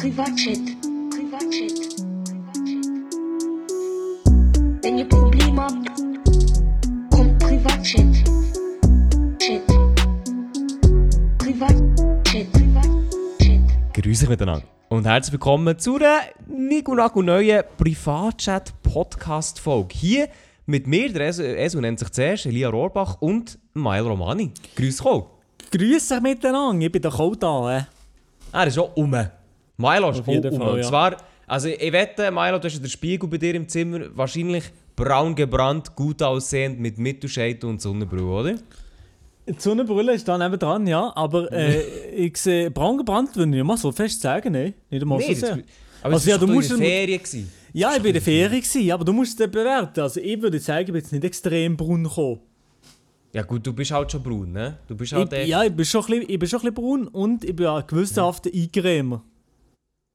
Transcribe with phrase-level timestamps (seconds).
[0.00, 0.64] Privatchat.
[1.10, 1.76] Privatchat.
[4.82, 5.90] Wenn ihr Probleme habt,
[7.10, 8.14] kommt Privatchat.
[9.38, 9.66] Chat.
[11.36, 12.50] Privatchat.
[12.50, 13.60] Privatchat.
[13.92, 14.64] Grüße euch miteinander.
[14.88, 19.94] Und herzlich willkommen zu einer Nigunagu neuen Privatchat-Podcast-Folge.
[19.94, 20.30] Hier
[20.64, 24.50] mit mir, der Esu, Esu nennt sich zuerst, Elia Rohrbach und Mael Romani.
[24.76, 25.24] Grüß dich.
[25.72, 27.76] Grüß euch miteinander, ich bin doch auch da.
[27.76, 27.82] Äh.
[28.50, 29.14] Er ist auch um.
[29.80, 30.24] Milo ist um.
[30.24, 30.82] Fall, Und ja.
[30.82, 31.16] zwar,
[31.46, 35.34] also ich wette, Milo, du hast ja den Spiegel bei dir im Zimmer wahrscheinlich braun
[35.34, 38.54] gebrannt, gut aussehend, mit Mittelscheid und Sonnenbrille, oder?
[39.48, 41.82] Die Sonnenbrille ist da nebenan, ja, aber äh,
[42.14, 44.74] ich sehe braun gebrannt, würde ich nicht mal so fest sagen, ne?
[44.90, 45.52] Nicht einmal so das, sehr.
[46.02, 47.18] aber Also es ja, du musst in der Ferien.
[47.18, 47.52] Gewesen.
[47.72, 50.00] Ja, ich war in der Ferien, gewesen, aber du musst es bewerten.
[50.00, 52.40] Also ich würde sagen, ich bin jetzt nicht extrem braun gekommen.
[53.32, 54.78] Ja gut, du bist halt schon braun, ne?
[54.88, 55.48] Du bist halt Ich, echt...
[55.48, 57.66] ja, ich bin, schon ein bisschen, ich bin schon ein bisschen braun und ich bin
[57.66, 59.22] auch gewissenhaft Eingrämer.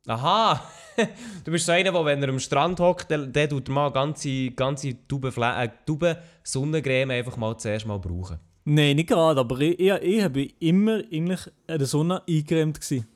[0.07, 0.61] Aha!
[1.43, 4.51] du bist so einer, der, wenn er am Strand hockt, der, der tut mal ganze,
[4.51, 8.39] ganze Tube, äh, Tube Sonnencreme einfach mal zuerst mal brauchen.
[8.65, 12.79] Nein, nicht gerade, aber ich, ich, ich habe immer eigentlich in der Sonne eingecremt.
[12.79, 13.07] Gewesen.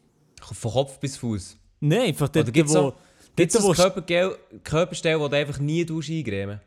[0.42, 1.58] Von Kopf bis Fuß.
[1.80, 2.94] Nein, einfach dort, gibt's wo,
[3.36, 6.60] Gibt es Körpergel, Körperstelle, wo du einfach nie eingremen?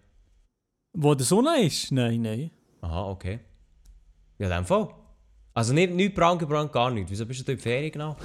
[0.94, 1.92] wo die Sonne ist?
[1.92, 2.50] Nein, nein.
[2.80, 3.40] Aha, okay.
[4.38, 4.88] Ja, in dem Fall.
[5.54, 7.10] Also nicht, nicht braun gebrannt, gar nicht.
[7.10, 8.16] Wieso bist du da in die Ferien genau?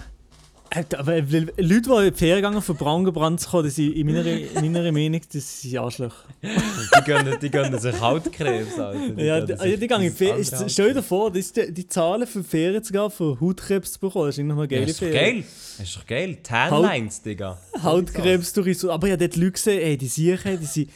[0.77, 3.93] Alter, aber Leute, die in die Ferien gehen, für braun gebrannt zu kommen, die sind
[3.95, 6.15] in meiner, in meiner Meinung das sind Arschlöcher.
[6.43, 9.09] Die gönnen, die gönnen sich Hautkrebs, Alter.
[9.09, 10.45] Die Ja, die, sich- ja, die gehen in Ferien.
[10.69, 14.27] Stell dir vor, das die, die Zahlen für Ferien zu gehen, für Hautkrebs zu bekommen.
[14.27, 15.43] Das ist eigentlich noch eine Ja, ist doch geil.
[15.77, 16.37] Das ist doch geil.
[16.43, 17.57] Tanlines, Digga.
[17.81, 18.91] Hautkrebs durch so.
[18.91, 20.89] Aber ja, dort Leute gesehen, ey, die Siechen, die sind,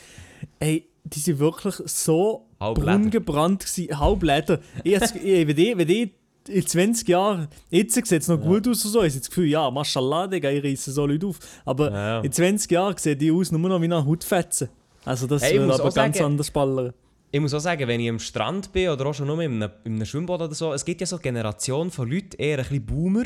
[0.59, 4.00] ey, die sind wirklich so braun gebrannt gewesen.
[4.00, 4.59] Halbleder.
[4.84, 6.12] Ich, ich, wenn ich, wenn ich
[6.47, 9.47] in 20 Jahren, jetzt sieht es noch gut aus und so, ich habe das Gefühl,
[9.47, 11.39] ja, mashallah, Digga, ich reisse so Leute auf.
[11.66, 12.20] Aber Ja, ja.
[12.22, 14.69] in 20 Jahren sehen die aus nur noch wie eine Hautfetzen.
[15.06, 16.94] Also das Hey, wird aber ganz sagen- anders ballern.
[17.34, 19.69] Ich muss auch sagen, wenn ich am Strand bin oder auch schon nur in einem,
[19.85, 22.63] in einem Schwimmbad oder so, es gibt ja so eine Generation von Leuten, eher ein
[22.66, 23.23] bisschen Boomer.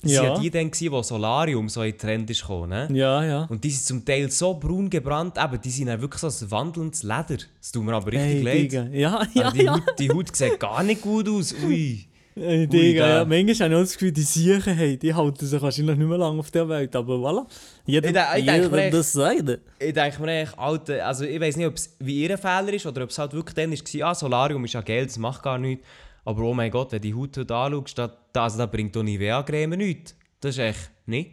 [0.00, 0.22] Das Ja.
[0.22, 2.70] waren ja die dann, die Solarium so in den Trend ist gekommen.
[2.70, 2.88] Ne?
[2.92, 3.44] Ja, ja.
[3.50, 6.50] Und die sind zum Teil so braun gebrannt, eben, die sind dann wirklich so ein
[6.52, 7.24] wandelndes Leder.
[7.60, 8.72] Das tut mir aber richtig Hey, leid.
[8.72, 9.72] Ja, ja, Also die, ja.
[9.74, 11.52] Haut, die Haut sieht gar nicht gut aus.
[11.66, 12.06] Ui.
[12.40, 13.24] Ey, Digga, ja.
[13.24, 16.18] Manchmal habe ich auch das Gefühl, die Siechen, hey, die halten sich wahrscheinlich nicht mehr
[16.18, 16.94] lange auf der Welt.
[16.96, 17.46] Aber voilà.
[17.86, 19.60] Jeder, Ich de- ich jeder echt- das sagt.
[19.78, 22.86] Ich denke mir echt, Alter, also ich weiß nicht, ob es wie ihr Fehler ist
[22.86, 25.58] oder ob es halt wirklich dann war, ah, Solarium ist ja Geld, das macht gar
[25.58, 25.84] nichts.
[26.24, 28.96] Aber oh mein Gott, wenn du die Haut heute anschaust, da, da, also da bringt
[28.96, 30.14] auch Nivea-Creme nichts.
[30.40, 31.30] Das ist echt nicht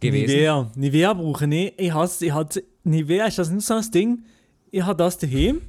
[0.00, 0.26] gewesen.
[0.34, 0.70] Nivea.
[0.76, 1.80] Nivea brauche ich nicht.
[1.80, 4.24] Ich hasse, ich hatte, Nivea ist das nicht so ein Ding.
[4.70, 5.62] Ich habe das daheim,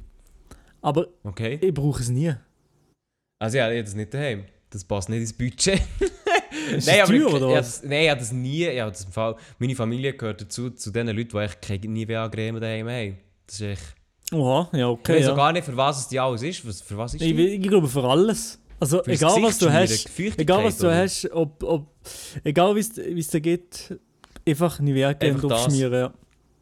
[0.82, 1.58] aber Okay.
[1.62, 2.34] ich brauche es nie.
[3.38, 4.44] Also ja, ich habe das nicht daheim.
[4.70, 5.80] Das passt nicht ins Budget.
[6.76, 7.82] Ist Nein, das aber teuer, ich, oder ich, was?
[7.84, 8.66] nein, ich habe das nie.
[8.66, 11.86] Ich habe das im Fall, meine Familie gehört dazu, zu den Leuten, die echt keine
[11.88, 13.18] Nivea-Creme daheim haben.
[13.46, 13.82] Das ist echt...
[14.32, 15.14] Oha, ja, Ich okay.
[15.16, 15.32] weiß Ja.
[15.32, 16.66] auch gar nicht, für was es die alles ist.
[16.68, 17.46] Was, für was ist Ich, die?
[17.54, 18.58] ich glaube für alles.
[18.78, 20.96] Also Fürs egal was du hast, egal was du oder?
[20.98, 21.86] hast, ob, ob,
[22.44, 23.98] egal wie es dir geht,
[24.46, 25.62] einfach Nivea Creme Einfach das.
[25.64, 25.92] durchschmieren.
[25.94, 26.08] Ja.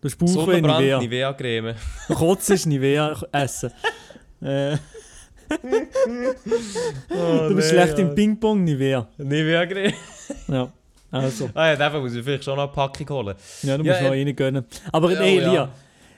[0.00, 0.98] Du hast Bauchweh, Nivea.
[1.00, 1.74] Nivea-Creme.
[2.14, 3.72] Kotz ist Nivea essen.
[4.40, 4.76] äh,
[7.48, 9.08] du bist schlecht im Ping-Pong, Nivea.
[9.18, 9.92] Nivea-Creme.
[10.48, 10.72] Ja,
[11.10, 11.48] also.
[11.54, 13.36] Ah ja, dafür muss ich vielleicht schon noch eine Packung holen.
[13.62, 14.64] Ja, du Ja, musst noch äh, eine gönnen.
[14.90, 15.50] Aber ja, nee, ja.
[15.52, 15.68] Lia,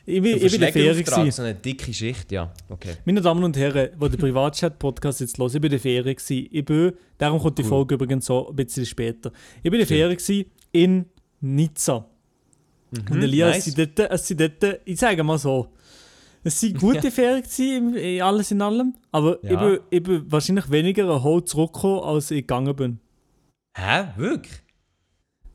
[0.07, 1.05] ich bin, ich bin in der Ferien.
[1.05, 1.31] gewesen.
[1.31, 2.51] so eine dicke Schicht, ja.
[2.71, 2.95] Okay.
[3.05, 6.17] Meine Damen und Herren, die den Privatchat-Podcast jetzt hören, ich bin in der Ferien.
[6.29, 7.69] Ich bin, darum kommt die Cool.
[7.69, 9.31] Folge übrigens so ein bisschen später.
[9.63, 11.05] Ich bin in der Ferien in
[11.43, 12.07] Nizza.
[13.11, 13.67] Und Elia, Mhm, nice.
[13.67, 15.69] es sind dort, es sind dort, ich sage mal so,
[16.49, 19.65] es sind gute Ferien gewesen, in alles in allem, aber ich, Ja.
[19.65, 22.99] bin, ich bin wahrscheinlich weniger erholt zurückgekommen, als ich gegangen bin.
[23.77, 24.09] Hä?
[24.17, 24.61] Wirklich?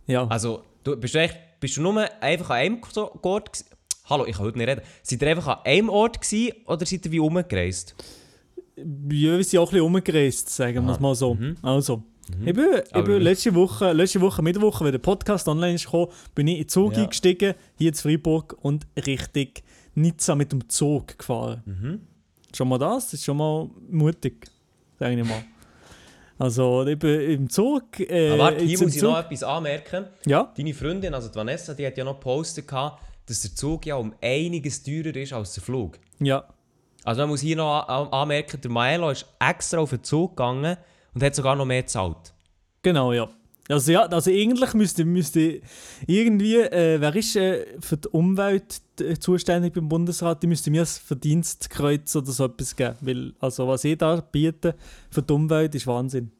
[0.08, 0.28] Ja.
[0.28, 2.82] Also, du, bist, du echt, bist du nur einfach an einem
[3.22, 3.66] Ort gewesen?
[4.10, 4.82] Hallo, ich kann heute nicht reden.
[5.02, 7.96] Seid ihr einfach an einem Ort gewesen oder seid ihr wie umgereist?
[8.76, 11.38] Ja, wir sind auch ein bisschen rumgereist, sagen wir es mal so.
[11.62, 12.04] Also,
[12.46, 16.08] ich bin, ich bin letzte Woche, letzte Woche Mittwoch, wenn der Podcast online ist gekommen,
[16.36, 17.04] bin ich in den Zug Ja.
[17.04, 19.48] eingestiegen, hier zu Freiburg und Richtung
[19.96, 21.62] Nizza mit dem Zug gefahren.
[21.66, 22.02] Mhm.
[22.56, 24.48] Schon mal das, das ist schon mal mutig,
[25.00, 25.44] sage ich mal.
[26.40, 28.00] Also, bin im Zug.
[28.00, 30.06] Äh, Aber warte, hier muss ich Zug- noch etwas anmerken.
[30.26, 33.96] Ja, Deine Freundin, also die Vanessa, die hat ja noch gepostet, dass der Zug ja
[33.96, 36.00] um einiges teurer ist als der Flug.
[36.20, 36.44] ja.
[37.06, 40.38] Also man muss hier noch an- an- anmerken, der Maelo ist extra auf den Zug
[40.38, 40.78] gegangen
[41.14, 42.34] und hat sogar noch mehr gezahlt.
[42.82, 43.28] Genau, ja.
[43.70, 45.62] Also ja, also eigentlich müsste, müsste
[46.06, 50.82] irgendwie, äh, wer ist äh, für die Umwelt äh, zuständig beim Bundesrat, die müsste mir
[50.82, 52.98] das Verdienstkreuz oder so etwas geben.
[53.00, 54.76] Weil, also was ich da biete
[55.10, 56.32] für die Umwelt, ist Wahnsinn.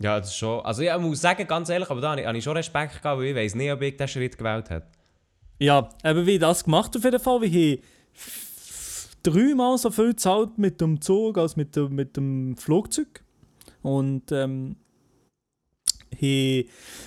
[0.00, 0.64] Ja, das ist schon.
[0.64, 3.02] Also ja, ich muss sagen, ganz ehrlich, aber da habe ich, habe ich schon Respekt
[3.02, 4.86] gehabt, weil ich weiß nicht, ob ich diesen Schritt gewählt hätte.
[5.58, 7.42] Ja, eben wie das gemacht auf jeden Fall.
[7.42, 7.82] F-
[9.22, 13.22] dreimal so viel gezahlt mit dem Zug als mit dem, mit dem Flugzeug.
[13.82, 14.76] Und ähm,
[16.14, 16.64] haben,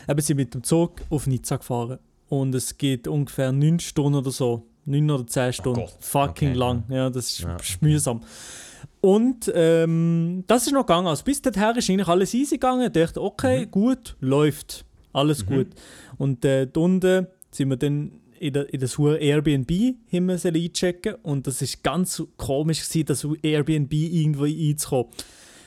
[0.10, 2.00] eben sind mit dem Zug auf Nizza gefahren.
[2.30, 4.66] Und es geht ungefähr 9 Stunden oder so.
[4.86, 5.82] 9 oder 10 Stunden.
[5.82, 5.96] Gott.
[6.00, 6.84] Fucking Okay, lang.
[6.90, 8.22] Ja, das ist Ja, mühsam.
[9.02, 11.08] Und ähm, das ist noch gegangen.
[11.08, 12.84] Also bis dahin ist eigentlich alles easy gegangen.
[12.88, 13.72] Ich dachte, okay, Mhm.
[13.72, 14.86] gut, läuft.
[15.14, 15.68] Alles gut.
[16.18, 19.70] Und äh, da unten sind wir dann in, der, in das hohe Airbnb
[20.12, 25.08] haben wir einchecken und das ist ganz komisch gewesen, das Airbnb irgendwo einzukommen.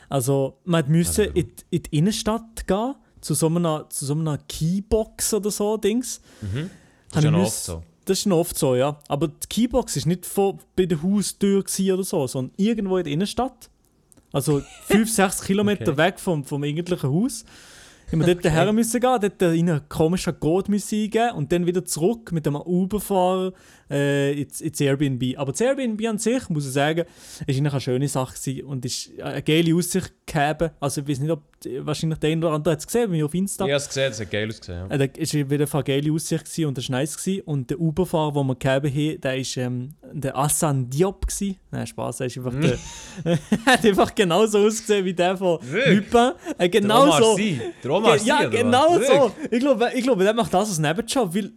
[0.08, 4.36] Also man musste Also- in, in die Innenstadt gehen, zu so einer, zu so einer
[4.36, 6.20] Keybox oder so Dings.
[6.42, 6.70] Mhm.
[7.10, 7.82] Das ist ja ich oft so.
[8.04, 8.98] Das ist noch oft so, ja.
[9.08, 13.12] Aber die Keybox ist nicht vor, bei der Haustür oder so, sondern irgendwo in der
[13.14, 13.70] Innenstadt.
[14.30, 15.96] Also 5, 6 Kilometer Okay.
[15.96, 17.44] weg vom, vom eigentlichen Haus.
[18.12, 21.64] Haben wir dort her müssen gehen, dort in einen komischen Code müssen eingeben und dann
[21.64, 23.54] wieder zurück mit einem Uber-Fahrer
[23.94, 25.38] äh, ins, ins Airbnb.
[25.38, 27.04] Aber das Airbnb an sich, muss ich sagen,
[27.46, 30.72] ist eigentlich eine schöne Sache gewesen und ist eine geile Aussicht gehabt.
[30.80, 31.42] Also ich weiß nicht, ob
[31.80, 33.64] wahrscheinlich der eine oder andere hat es gesehen, bei mir auf Insta.
[33.64, 34.90] Ich habe es gesehen, das hat geil ausgesehen.
[34.90, 34.96] Ja.
[34.98, 37.16] Das war wieder eine geile Aussicht gewesen und das war nice.
[37.16, 37.42] Gewesen.
[37.42, 41.26] Und der Uber-Fahrer, den wir gegeben haben, der war ähm, der Assan Diop.
[41.26, 41.56] Gewesen.
[41.70, 42.78] Nein, Spaß, er ist einfach der.
[43.24, 45.58] er hat einfach genauso ausgesehen wie der von?
[45.62, 46.32] Lupin.
[46.58, 47.38] Äh, Der genau Omar so.
[47.82, 49.32] Der Omar Sy, ja, genau so.
[49.50, 51.52] Ich glaube, ich glaube, der macht das als Nebenjob, weil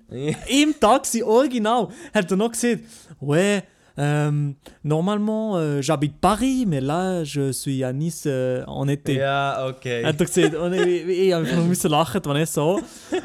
[0.48, 2.80] im Taxi original hat er noch gesagt,
[3.22, 3.64] ouais,
[4.00, 4.52] euh,
[4.84, 9.16] normalement euh, j'habite Paris, mais là je suis à Nice euh, en été.
[9.16, 10.04] Ja, okay.
[10.06, 12.80] Hat er gesagt, und ich, ich habe einfach müssen lachen, wenn er so.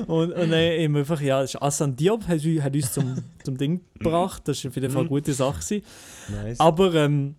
[0.06, 3.16] Und, und dann wir einfach, ja, das ist Assan Diop hat, uns- hat uns zum,
[3.44, 4.42] zum Ding gebracht.
[4.48, 5.60] Das war auf jeden Fall eine gute Sache.
[5.60, 5.82] Gewesen.
[6.42, 6.58] nice.
[6.60, 7.34] Aber, ähm,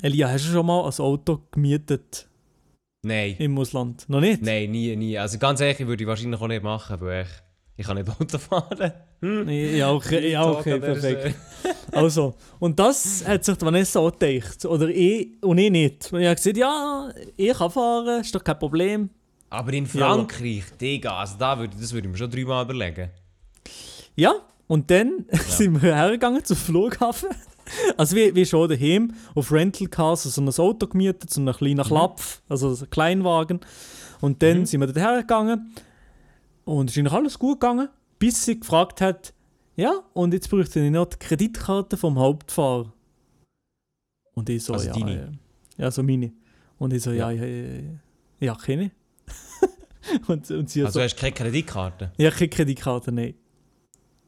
[0.00, 2.26] Elia, hast du schon mal ein Auto gemietet
[3.02, 3.34] Nein.
[3.38, 4.08] im Ausland?
[4.08, 4.42] Noch nicht?
[4.42, 5.18] Nein, nie, nie.
[5.18, 7.28] Also ganz ehrlich, würde ich wahrscheinlich auch nicht machen, weil ich,
[7.78, 8.92] ich kann nicht Auto fahren.
[9.46, 11.36] Ja, okay, ja, okay perfekt.
[11.92, 14.64] Also, und das hat sich die Vanessa auch gedacht.
[14.64, 16.12] Oder ich und ich nicht.
[16.12, 19.10] Und ich habe gesagt, ja, ich kann fahren, ist doch kein Problem.
[19.48, 23.10] Aber in Frankreich, Digga, also da würde, das würde ich mir schon dreimal überlegen.
[24.16, 24.34] Ja,
[24.66, 27.28] und dann sind wir hergegangen zum Flughafen.
[27.96, 31.84] Also wie, wie schon daheim, auf Rental Cars, also ein Auto gemietet, so einen kleinen
[31.84, 33.60] Klapf, also so einen Kleinwagen.
[34.20, 35.72] Und dann sind wir dort hergegangen
[36.76, 37.88] und es ist eigentlich alles gut gegangen,
[38.18, 39.32] bis sie gefragt hat,
[39.76, 42.92] ja, und jetzt bräuchte ich noch die Kreditkarte vom Hauptfahrer.
[44.34, 45.14] Und ich so, Also ja, deine?
[45.76, 46.32] ja, ja, so meine.
[46.78, 47.80] Und ich so, ja, ja, ja,
[48.40, 48.90] ja, keine.
[50.28, 52.12] und, und sie Also so, hast du keine Kreditkarte?
[52.18, 53.34] ja, keine Kreditkarte, nein.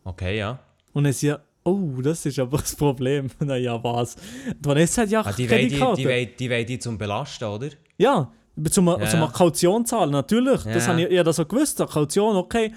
[0.05, 0.59] Okay, ja.
[0.93, 1.35] Und dann sie,
[1.65, 3.29] oh, das ist aber das Problem.
[3.41, 4.17] naja, was?
[4.17, 5.97] Die Vanessa hat ja Ah, die wollen die, Kreditkarte.
[6.01, 7.69] die, wollen- die, wollen die zum Belasten, oder?
[7.99, 8.33] Ja,
[8.71, 9.27] zum, Ja, zum ja.
[9.29, 10.63] Kaution zahlen, natürlich.
[10.65, 10.93] Das Ja.
[10.93, 12.73] habe ich, ich hab das so gewusst, eine Kaution, okay.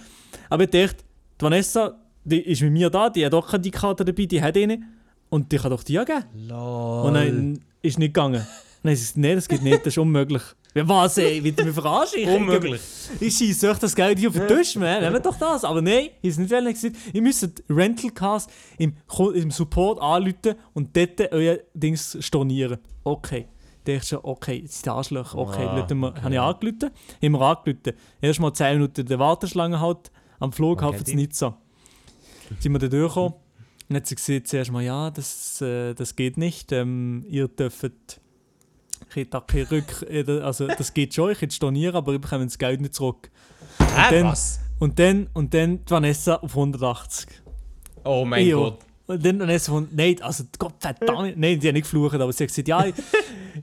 [0.50, 1.04] Aber ich dachte,
[1.40, 4.58] die Vanessa, die ist mit mir da, die hat auch keine Karte dabei, die hat
[4.58, 4.80] eine.
[5.30, 6.24] Und die kann doch die ja geben.
[6.48, 7.08] Lol.
[7.08, 8.46] Und dann ist nicht gegangen.
[8.84, 10.42] Nein, sie sagt, nee, das geht nicht, das ist unmöglich.
[10.76, 12.18] Ja, was, ey, wie du mich verarschen?
[12.22, 12.82] Ich- Unmöglich.
[13.20, 15.04] Ich schieße euch das Geld hier auf den Tisch, man.
[15.04, 15.64] Nehmen doch das.
[15.64, 16.74] Aber nein, ich nicht wollen.
[16.74, 18.48] gesagt, Ihr müsst Rental Cars
[18.80, 18.96] im,
[19.36, 22.80] im Support anrufen und dort euer Dings stornieren.
[23.04, 23.46] Okay.
[23.86, 25.38] Da dachte ich schon, okay, jetzt sind die Arschlöcher.
[25.38, 26.22] Okay, Ah, wir, okay.
[26.22, 26.92] habe ich angerufen.
[27.22, 27.94] Haben wir angerufen.
[28.22, 31.58] Erst mal 10 Minuten in der Warteschlange halt am Flughafen zu Nizza.
[32.60, 33.34] Sind wir da durchgekommen.
[33.34, 33.40] Und
[33.90, 36.72] dann hat sie gesagt, zuerst mal, ja, das, äh, das geht nicht.
[36.72, 37.82] Ähm, ihr dürft
[39.16, 40.06] Rück...
[40.10, 43.30] äh, Also, das geht schon, ich hätte stornieren, aber ich bekomme das Geld nicht zurück.
[43.80, 44.60] Hä, dann- was?
[44.80, 47.28] Und dann, und dann die Vanessa auf 180.
[48.04, 48.56] Oh mein Ja.
[48.56, 48.80] Gott.
[49.06, 52.44] Und dann Vanessa von, nein, also Gott verdammt, nein, die hat nicht geflucht, aber sie
[52.44, 52.86] hat gesagt, ja,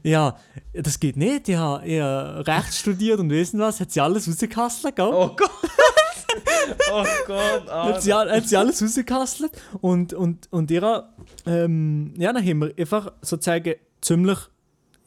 [0.03, 0.37] ja,
[0.75, 4.29] das geht nicht, ich habe, ich habe Recht studiert und wissen was, hat sie alles
[4.29, 5.11] rausgekastelt, gell?
[5.11, 5.51] Oh Gott.
[6.93, 11.15] oh Gott, Hat sie, hat sie alles rausgekastelt und, und, und ihrer,
[11.47, 14.39] ähm, ja, dann haben wir einfach sozusagen ziemlich,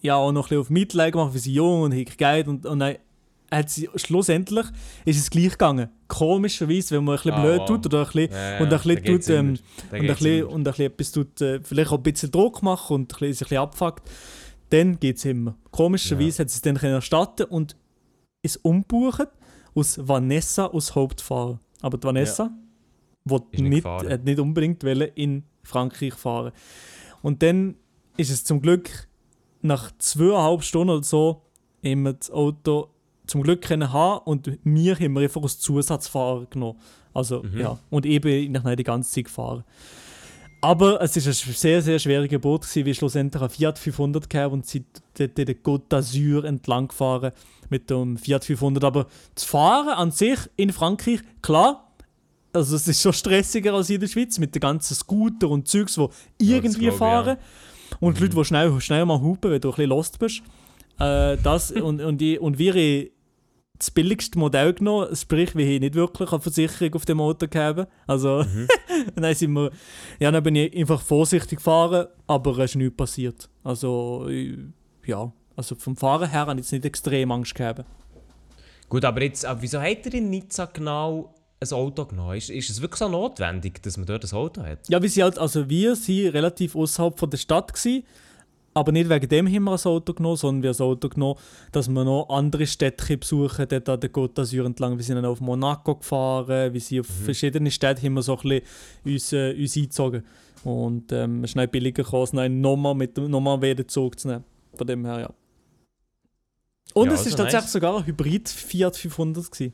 [0.02, 2.66] ja, auch noch ein bisschen auf Mitleid gemacht, weil sie jung und hat Geld und,
[2.66, 2.96] und dann
[3.58, 4.66] hat sie, schlussendlich
[5.06, 5.90] ist es gleich gegangen.
[6.08, 7.68] Komischerweise, wenn man ein bisschen Ah, blöd wow.
[7.68, 9.58] tut oder ein bisschen, Ja, ja, und ein bisschen tut, ähm, immer.
[9.58, 10.50] Da und ein geht's bisschen, immer.
[10.52, 13.34] und ein bisschen etwas tut, äh, vielleicht auch ein bisschen Druck machen und ein bisschen,
[13.34, 14.10] sich ein bisschen abfuckt,
[14.70, 15.56] dann geht es immer.
[15.72, 17.76] Komischerweise hat sie es dann erstatten und
[18.42, 19.28] ist umbuchen
[19.76, 21.60] aus Vanessa aus Hauptfahrer.
[21.82, 22.52] Aber die Vanessa
[23.26, 26.52] Ist nicht nicht, hat nicht unbedingt in Frankreich fahren.
[27.22, 27.76] Und dann
[28.18, 29.08] ist es zum Glück
[29.62, 31.42] nach zweieinhalb Stunden oder so
[31.82, 32.90] immer das Auto
[33.28, 36.80] zum Glück können haben und wir haben wir einfach als Zusatzfahrer genommen.
[37.14, 37.60] Also Mhm.
[37.60, 39.64] ja, und eben ich nicht die ganze Zeit gefahren.
[40.62, 44.54] Aber es war ein sehr, sehr schweres Gebot, gewesen, wie schlussendlich ein Fiat 500 kam
[44.54, 44.86] und sie
[45.18, 47.34] dort den Côte d'Azur entlang gefahren
[47.70, 48.84] mit dem Fiat 500.
[48.86, 51.92] Aber das Fahren an sich in Frankreich, klar,
[52.54, 55.96] also es ist schon stressiger als in der Schweiz mit den ganzen Scooter und Zeugs,
[56.40, 57.38] die irgendwie glaub ich, fahren.
[58.00, 60.42] Und Leute, die schnell, schnell mal hupen, wenn du ein bisschen lost bist.
[61.00, 63.10] Äh, das, und, und, ich, und wir haben
[63.78, 67.92] das billigste Modell genommen, sprich, wir haben nicht wirklich eine Versicherung auf dem Auto gehabt.
[68.08, 68.46] Also,
[69.16, 69.72] dann sind wir,
[70.20, 73.50] ja, dann bin ich einfach vorsichtig gefahren, aber es ist nichts passiert.
[73.64, 74.30] Also,
[75.06, 77.86] ja, also vom Fahren her habe ich jetzt nicht extrem Angst gehabt.
[78.90, 82.38] Gut, aber jetzt, aber wieso hat er in Nizza genau ein Auto genommen?
[82.38, 84.88] Ist, ist es wirklich so notwendig, dass man dort ein Auto hat?
[84.88, 88.04] Ja, wir sind halt, also wir sind relativ außerhalb von der Stadt gewesen,
[88.74, 91.40] aber nicht wegen dem haben wir ein Auto genommen, sondern wir haben ein Auto genommen,
[91.72, 94.98] dass wir noch andere Städte besuchen, dort an der Côte d'Azur entlang.
[94.98, 98.42] Wir sind dann auf Monaco gefahren, wir sind auf verschiedene Städte haben wir so ein
[98.42, 98.64] bisschen
[99.06, 100.24] uns, äh, uns eingezogen.
[100.64, 104.30] Und ähm, es ist nicht billiger gekommen, als nochmal mit dem- nochmal wieder Zug zu
[104.30, 104.44] nehmen.
[104.76, 105.30] Von dem her, ja.
[106.94, 107.72] Und Ja, es also ist tatsächlich nice.
[107.74, 109.74] sogar ein Hybrid Fiat 500 gewesen.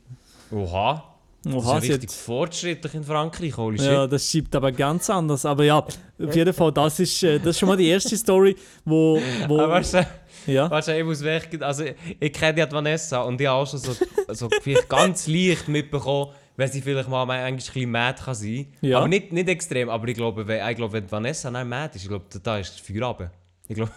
[0.50, 1.09] Oha,
[1.42, 3.86] das Oha, ist ja richtig fortschrittlich in Frankreich, holy shit.
[3.86, 5.46] Ja, das schiebt aber ganz anders.
[5.46, 8.54] Aber ja, auf jeden Fall, das ist, äh, das ist schon mal die erste Story,
[8.84, 9.18] wo.
[9.48, 10.06] wo Aber weißt du,
[10.46, 10.70] ja.
[10.70, 11.84] weißt du, ich muss weg, also
[12.18, 13.92] ich, kenne ja die Vanessa und ich habe auch schon so,
[14.28, 18.66] so vielleicht ganz leicht mitbekommen, wenn sie vielleicht mal eigentlich ein bisschen mad kann sein.
[18.82, 18.98] Ja.
[18.98, 22.02] Aber nicht, nicht extrem, aber ich glaube, wenn, ich glaube, wenn Vanessa nicht mad ist,
[22.02, 23.30] ich glaube, da- ist runter.
[23.66, 23.90] Ich glaube,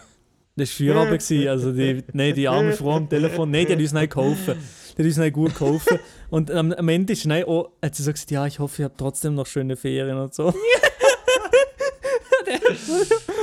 [0.56, 1.32] Das war Feierabend.
[1.50, 4.56] Also die, nein, die arme Frau am Telefon, nein, die hat uns nicht geholfen.
[4.98, 6.00] Hat uns nicht gut geholfen.
[6.30, 8.86] Und am, am Ende ist nein, oh, hat sie so gesagt, ja, ich hoffe, ihr
[8.86, 10.54] habt trotzdem noch schöne Ferien und so.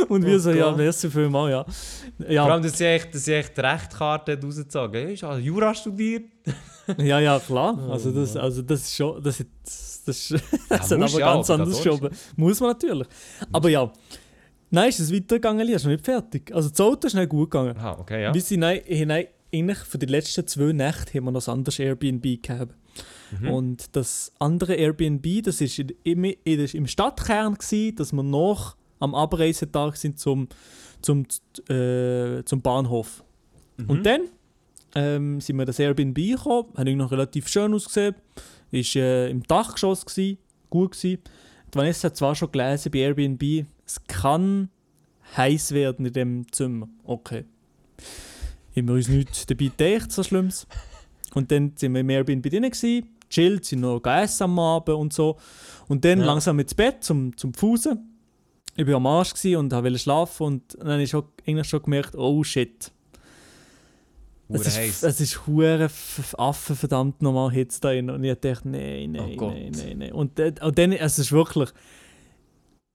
[0.08, 0.76] und wir Oh so, ja, Gott.
[0.76, 1.64] merci vielmals, ja.
[1.64, 5.10] vor Ja, allem, dass sie echt, dass sie echt die Rechtkarte rausgezogen hat.
[5.10, 6.24] Ich habe Jura studiert.
[6.98, 7.78] ja, ja, klar.
[7.90, 9.48] Also das, also das ist schon, das, ist,
[10.06, 12.10] das, ist, das hat aber ja, ganz anders geschoben.
[12.36, 13.08] Muss man natürlich.
[13.52, 13.90] Aber ja,
[14.70, 16.52] nein, ist es weitergegangen, Lia, ist noch nicht fertig.
[16.54, 17.76] Also das Auto ist nicht gut gegangen.
[17.76, 18.34] Aha, okay, ja.
[18.34, 22.42] Sind nein, nein, eigentlich für die letzten zwei Nächte haben wir noch ein anderes Airbnb
[22.42, 22.74] gehabt.
[23.40, 23.50] Mhm.
[23.50, 29.96] Und das andere Airbnb, das in, im, im Stadtkern gsi, dass wir noch am Abreisetag
[29.96, 30.48] sind zum,
[31.00, 31.26] zum,
[31.68, 33.24] äh, zum Bahnhof.
[33.76, 33.90] Mhm.
[33.90, 34.22] Und dann
[34.94, 38.14] ähm, sind wir in das Airbnb gekommen, hat irgendwie noch relativ schön ausgesehen,
[38.70, 40.38] ist äh, im Dachgeschoss gsi,
[40.68, 41.00] gut.
[41.02, 41.18] Die
[41.72, 44.70] Vanessa hat zwar schon gelesen bei Airbnb, es kann
[45.36, 46.88] heiß werden in dem Zimmer.
[47.04, 47.44] Okay.
[48.76, 50.66] Haben wir uns nicht dabei gedacht, so Schlimmes.
[51.34, 55.12] Und dann sind wir im Airbnb drin, gewesen, chillt, sind noch gegessen am Abend und
[55.12, 55.36] so.
[55.88, 56.26] Und dann Ja.
[56.26, 57.98] langsam ins Bett zum, zum Fußen.
[58.76, 62.14] Ich war am Arsch und wollte schlafen und dann habe ich schon, eigentlich schon gemerkt,
[62.16, 62.90] oh shit.
[64.52, 65.02] Es ist, heiß.
[65.04, 65.88] es ist hure
[66.36, 68.10] Affen verdammt nochmal Hitze da drin.
[68.10, 70.12] Und ich dachte, nein, nein, Oh nein, nein, nein.
[70.12, 71.68] Und, dann- und dann, es ist wirklich,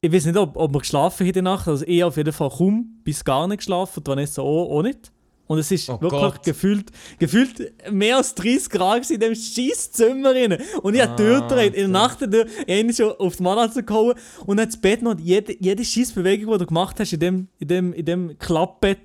[0.01, 2.33] ich weiß nicht, ob, ob wir geschlafen haben in der Nacht, also ich auf jeden
[2.33, 5.11] Fall kaum bis gar nicht geschlafen, und Vanessa auch, auch nicht.
[5.47, 6.43] Und es ist Oh wirklich Gott.
[6.43, 6.85] gefühlt,
[7.19, 10.57] gefühlt mehr als 30 Grad in dem scheiß Zimmer rein.
[10.81, 11.87] Und ich habe Ah, die Tür gedreht, in der.
[11.89, 15.85] Nacht durch, einen schon auf die Matratze gehauen und dann das Bett noch, jede, jede
[15.85, 18.99] scheiß Bewegung, die du gemacht hast in dem, in dem, in dem Klappbett,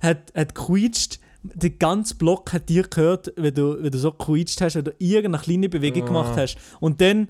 [0.00, 1.20] hat, hat gequietscht.
[1.42, 5.42] Der ganze Block hat dir gehört, wenn du, wenn du so gequietscht hast oder irgendeine
[5.44, 6.06] kleine Bewegung Ah.
[6.06, 6.56] gemacht hast.
[6.80, 7.28] Und dann,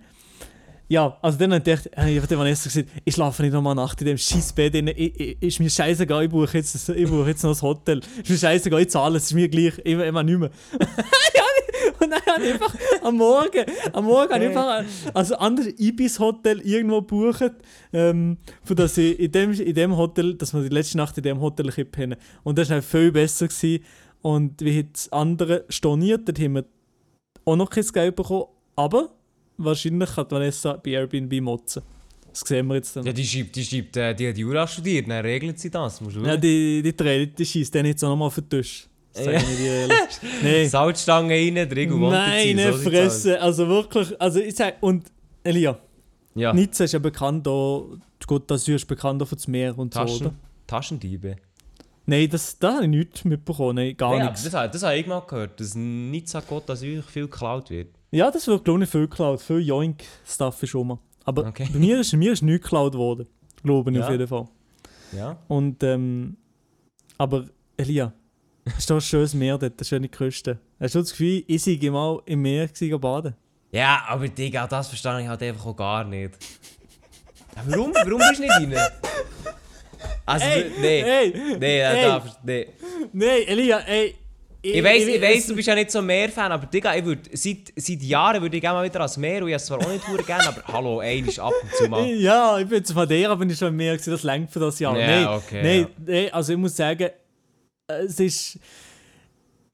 [0.88, 4.06] ja, also dann habe ich gedacht, ich habe gesagt, ich schlafe nicht nochmal Nacht in
[4.06, 4.74] dem scheiß Bett.
[4.74, 8.00] Ich, ich, ist mir scheißegal, ich buche jetzt, ich buche jetzt noch das Hotel.
[8.22, 10.50] Ist mir scheißegal, ich zahle, es ist mir gleich, ich, ich nicht mehr.
[12.00, 15.72] Und dann habe ich einfach am Morgen, am Morgen habe ich einfach ein- also anderes
[15.78, 17.52] Ibis-Hotel irgendwo gebucht,
[17.92, 21.22] ähm, für das ich in dem, in dem Hotel, dass wir die letzte Nacht in
[21.24, 22.16] dem Hotel kippen.
[22.44, 23.48] Und das war viel besser.
[23.48, 23.82] Gewesen.
[24.22, 26.64] Und wie hat das andere storniert, dort haben wir
[27.44, 29.10] auch noch kein Geld bekommen, aber
[29.58, 31.82] wahrscheinlich hat Vanessa bei Airbnb motzen.
[32.30, 33.06] Das sehen wir jetzt dann.
[33.06, 36.00] Ja, die schreibt, die schreibt, äh, die hat Jura studiert, dann regelt sie das.
[36.00, 38.86] Musst du Ja, die, die Träne, die schießt dann jetzt auch nochmal auf den Tisch.
[39.14, 39.96] Das sage ich dir ehrlich.
[40.42, 40.68] Nein.
[40.68, 45.06] Salzstange rein, der Ego Meine Fresse, also wirklich, also ich sag, und
[45.42, 45.78] Elia,
[46.34, 49.94] Ja, Nizza ist ja bekannt, auch, die Côte d'Azur ist bekannt für das Meer und
[49.94, 50.34] so, Taschen, oder?
[50.66, 51.36] Taschendiebe.
[52.04, 54.44] Nein, das, da habe ich nichts mitbekommen, nein, gar Ja, nichts.
[54.44, 57.88] das, habe- das habe ich mal gehört, dass Nizza Gott Asyl viel geklaut wird.
[58.16, 60.98] Ja, das wird glaube ich viel geklaut, viel Joink-Stuff ist schon mal.
[61.24, 61.68] Aber Okay.
[61.72, 63.26] bei mir ist, mir ist nichts geklaut worden,
[63.62, 64.04] glaube ich Ja.
[64.04, 64.48] auf jeden Fall.
[65.12, 65.36] Ja.
[65.48, 66.36] Und, ähm,
[67.18, 67.44] aber
[67.76, 68.12] Elia,
[68.78, 70.58] ist da ein schönes Meer dort, eine schöne Küste.
[70.80, 73.34] Hast du das Gefühl, ich sei mal im Meer gewesen, baden?
[73.72, 76.34] Ja, aber Digga, das verstehe ich halt einfach auch gar nicht.
[77.66, 77.92] Warum?
[77.94, 78.74] Warum bist du nicht rein?
[80.24, 80.46] Also,
[80.80, 81.02] nee.
[81.02, 82.66] Hey, Nee, da, da, nee.
[83.12, 84.14] Nein, Elia, ey,
[84.62, 87.72] Ich weiss, ich weiss, du bist ja nicht so Meer-Fan, aber Digga, ich würd, seit,
[87.76, 90.26] seit Jahren würde ich gerne mal wieder ans Meer und ich es zwar auch nicht
[90.26, 92.04] gerne, aber hallo, einmal ab und zu mal.
[92.16, 94.98] Ja, ich bin von der, bin ich schon mehr gewesen, das längt für das Jahr.
[94.98, 95.88] Ja, nein, okay, nein, ja.
[96.22, 97.10] nein, also ich muss sagen,
[97.86, 98.58] es ist.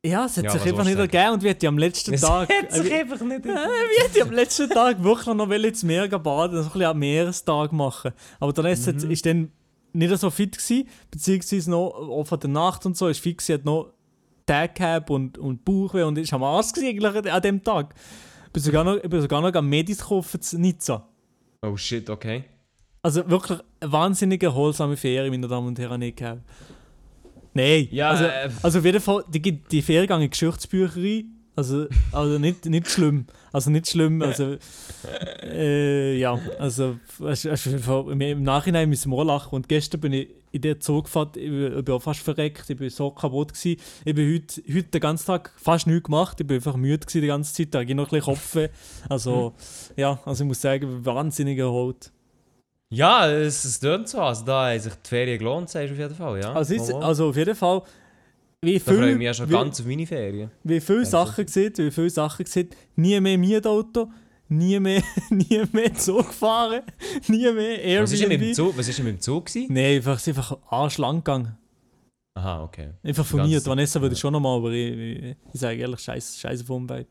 [0.04, 2.50] Ja, es hat Ja, sich einfach nicht ergeben und wir hätten am letzten Es Tag.
[2.52, 3.46] hat sich äh, einfach nicht...
[3.46, 6.98] äh, wir hätten am letzten Tag wirklich noch ins Meer baden, so ein bisschen am
[6.98, 8.10] Meerestag machen.
[8.40, 8.96] Aber der Rest Mhm.
[9.00, 9.52] hat- ist dann
[9.92, 13.54] nicht so fit gewesen, beziehungsweise noch auch von der Nacht und so, ist fit gewesen,
[13.54, 13.92] hat noch
[14.52, 17.94] Tag gehabt und, und Bauchweh und ist am Arsch eigentlich an dem Tag.
[18.46, 21.08] Ich bin sogar noch, ich bin sogar noch am Medis kaufen zu Nizza.
[21.62, 22.44] Oh shit, okay.
[23.02, 26.42] Also wirklich eine wahnsinnig erholsame Ferien, meine Damen und Herren, nicht gehabt.
[27.54, 31.86] Nein, Ja, also, äh, also auf jeden Fall, die, die- die Feriengang in Geschichtsbücherei, also,
[32.12, 34.56] also nicht, nicht schlimm, also nicht schlimm, also
[35.44, 40.28] äh, ja, also Fall, im- im Nachhinein müssen wir auch lachen und gestern bin ich
[40.52, 44.62] in der Zugfahrt, ich, bin- fast verreckt, ich bin so kaputt gewesen, ich bin heute,
[44.68, 47.74] heute den ganzen Tag fast nichts gemacht, ich bin einfach müde gewesen die ganze Zeit,
[47.74, 48.68] da habe ich noch ein bisschen Kopfweh,
[49.08, 49.54] also
[49.96, 52.12] ja, also ich muss sagen, ich bin wahnsinnig erholt.
[52.90, 55.98] Ja, es, es tönt so, also da haben sich die Ferien gelohnt, sagst du auf
[55.98, 56.52] jeden Fall, ja.
[56.52, 57.82] Also, ist, also auf jeden Fall,
[58.60, 60.50] wie da freue ich viel, mich ja schon wie, ganz auf meine Ferien.
[60.62, 64.10] wie viele Sachen gesehen, wie viele Sachen gesehen, nie mehr Mietauto,
[64.52, 66.82] nie mehr, nie mehr Zug gefahren,
[67.28, 68.54] nie mehr Was ist denn mit dem Airbnb.
[68.56, 69.72] Zug, was ist denn mit dem Zug gewesen?
[69.74, 71.56] Nein, einfach, es ist einfach arschlang gegangen.
[72.34, 72.90] Aha, okay.
[73.02, 73.64] Einfach von mir.
[73.66, 77.06] Vanessa würde ich schon nochmal, aber ich, ich, ich sage ehrlich, scheiße, scheiße vom Vibe.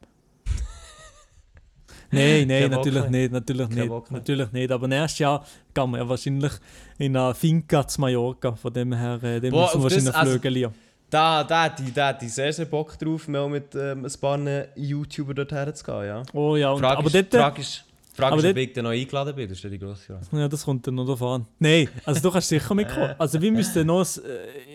[2.13, 4.71] Nein, nein, natürlich nicht, natürlich Kein nicht, natürlich nicht.
[4.71, 6.51] Aber nächstes Jahr gehen wir ja wahrscheinlich
[6.97, 8.53] in eine Finca zu Mallorca.
[8.53, 10.73] Von dem her, äh, dem Boah, müssen wir auf das- wahrscheinlich also-.
[11.11, 14.39] Da, da, ich- da ich sehr, sehr Bock drauf, mal mit ähm, ein paar
[14.75, 16.23] YouTuber dorthin zu gehen, ja.
[16.33, 17.33] Oh ja, und, aber ist, dort...
[17.35, 19.77] Frage ist, Frage aber ist, ob ich dann noch eingeladen bin, das ist ja die
[19.79, 20.25] grosse Frage.
[20.41, 21.45] Ja, das kommt dann noch an.
[21.59, 23.13] Nein, also du kannst sicher mitkommen.
[23.19, 24.05] Also wir müssten noch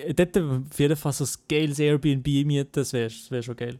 [0.07, 3.79] äh, dort auf jeden Fall so ein geiles Airbnb mieten, das wäre wär schon geil.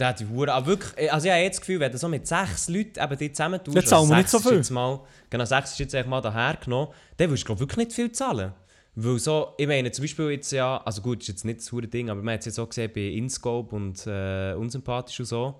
[0.00, 2.08] Hätte ich Hure, aber wirklich, äh, also ich habe jetzt das Gefühl, wenn du so
[2.08, 4.60] mit sechs Leuten eben die zusammen tust, Jetzt zahlen wir nicht so viel.
[4.70, 4.98] Mal,
[5.30, 8.52] genau, sechs ist jetzt mal daher genommen, dann würdest du glaub, wirklich nicht viel zahlen.
[8.94, 11.86] Weil so, ich meine zum Beispiel jetzt ja, also gut, ist jetzt nicht das hure
[11.88, 15.54] Ding, aber man hat es jetzt auch gesehen bei InScope und äh, Unsympathisch und so.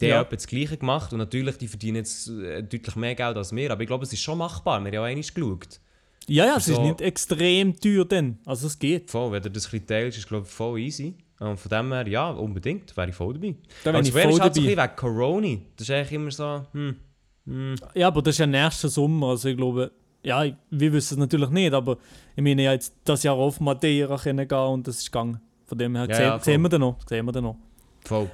[0.00, 0.18] Die Ja.
[0.18, 3.70] haben das Gleiche gemacht und natürlich, die verdienen jetzt äh, deutlich mehr Geld als wir,
[3.70, 5.80] aber ich glaube, es ist schon machbar, wir haben ja auch einmal geschaut.
[6.26, 8.38] Ja, ja, es ist nicht extrem teuer dann.
[8.46, 9.10] Also es geht.
[9.10, 11.14] Voll, wenn du das ein teilst, ist glaube ich voll easy.
[11.38, 13.56] Und von dem her, ja, unbedingt, wäre ich voll dabei.
[13.82, 14.84] Da das ich voll ist halt so ein dabei.
[14.88, 15.56] wegen Corona.
[15.76, 16.96] Das ist eigentlich immer so, hm,
[17.44, 17.74] hm.
[17.94, 19.28] Ja, aber das ist ja nächsten Sommer.
[19.30, 19.92] Also ich glaube,
[20.24, 21.98] ja, wir wissen es natürlich nicht, aber
[22.34, 25.40] ich meine ja jetzt das Jahr auf Madeira können gehen und das ist gegangen.
[25.66, 26.96] Von dem her Ja, sehen, ja, sehen wir dann noch.
[27.08, 27.56] Sehen wir dann noch.
[28.04, 28.30] Voll.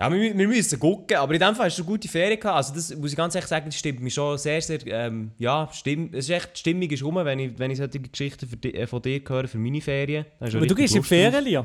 [0.00, 2.56] Ja, wir, wir müssen gucken, aber in dem Fall hast du eine gute Ferien gehabt.
[2.56, 5.68] Also das muss ich ganz ehrlich sagen, das stimmt mich schon sehr, sehr, ähm, ja,
[5.72, 8.56] stimm, es ist echt, die Stimmung ist rum, wenn ich, wenn ich solche Geschichten für
[8.56, 10.26] di- äh, von dir höre, für meine Ferien.
[10.40, 11.08] Aber du gehst in die.
[11.08, 11.60] Ferien, Lia.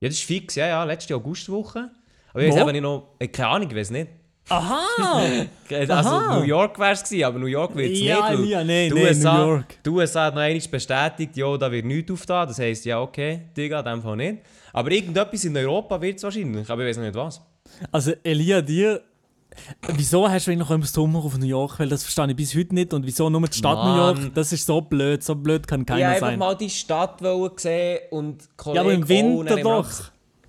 [0.00, 1.90] Ja, das ist fix, ja, ja, letzte Augustwoche.
[2.32, 2.62] Aber ich weiß Wo?
[2.62, 4.08] eben nicht noch, äh, keine Ahnung, ich weiß nicht.
[4.48, 5.46] Aha!
[5.70, 6.38] Also Aha.
[6.38, 8.42] New York wäre es gewesen, aber New York wird es ja, nicht.
[8.42, 9.82] Lia, nein, die nein, USA, New York.
[9.82, 12.48] Die USA hat noch einmal bestätigt, ja, da wird nichts aufgetan.
[12.48, 14.38] Das heisst, ja, okay, Digga, in dem Fall nicht.
[14.74, 17.40] Aber irgendetwas in Europa wird es wahrscheinlich, aber ich weiß noch nicht was.
[17.90, 19.00] Also Elia, dir...
[19.96, 21.78] Wieso hast du eigentlich noch immer Sommer auf New York?
[21.78, 22.92] Weil das verstehe ich bis heute nicht.
[22.92, 24.16] Und wieso nur die Stadt New Mann.
[24.16, 24.34] York?
[24.34, 25.22] Das ist so blöd.
[25.22, 26.38] So blöd kann Ich keiner wollte einfach sein.
[26.40, 27.20] mal die Stadt
[27.56, 29.88] sehen und Kollegen Ja, aber im Winter doch.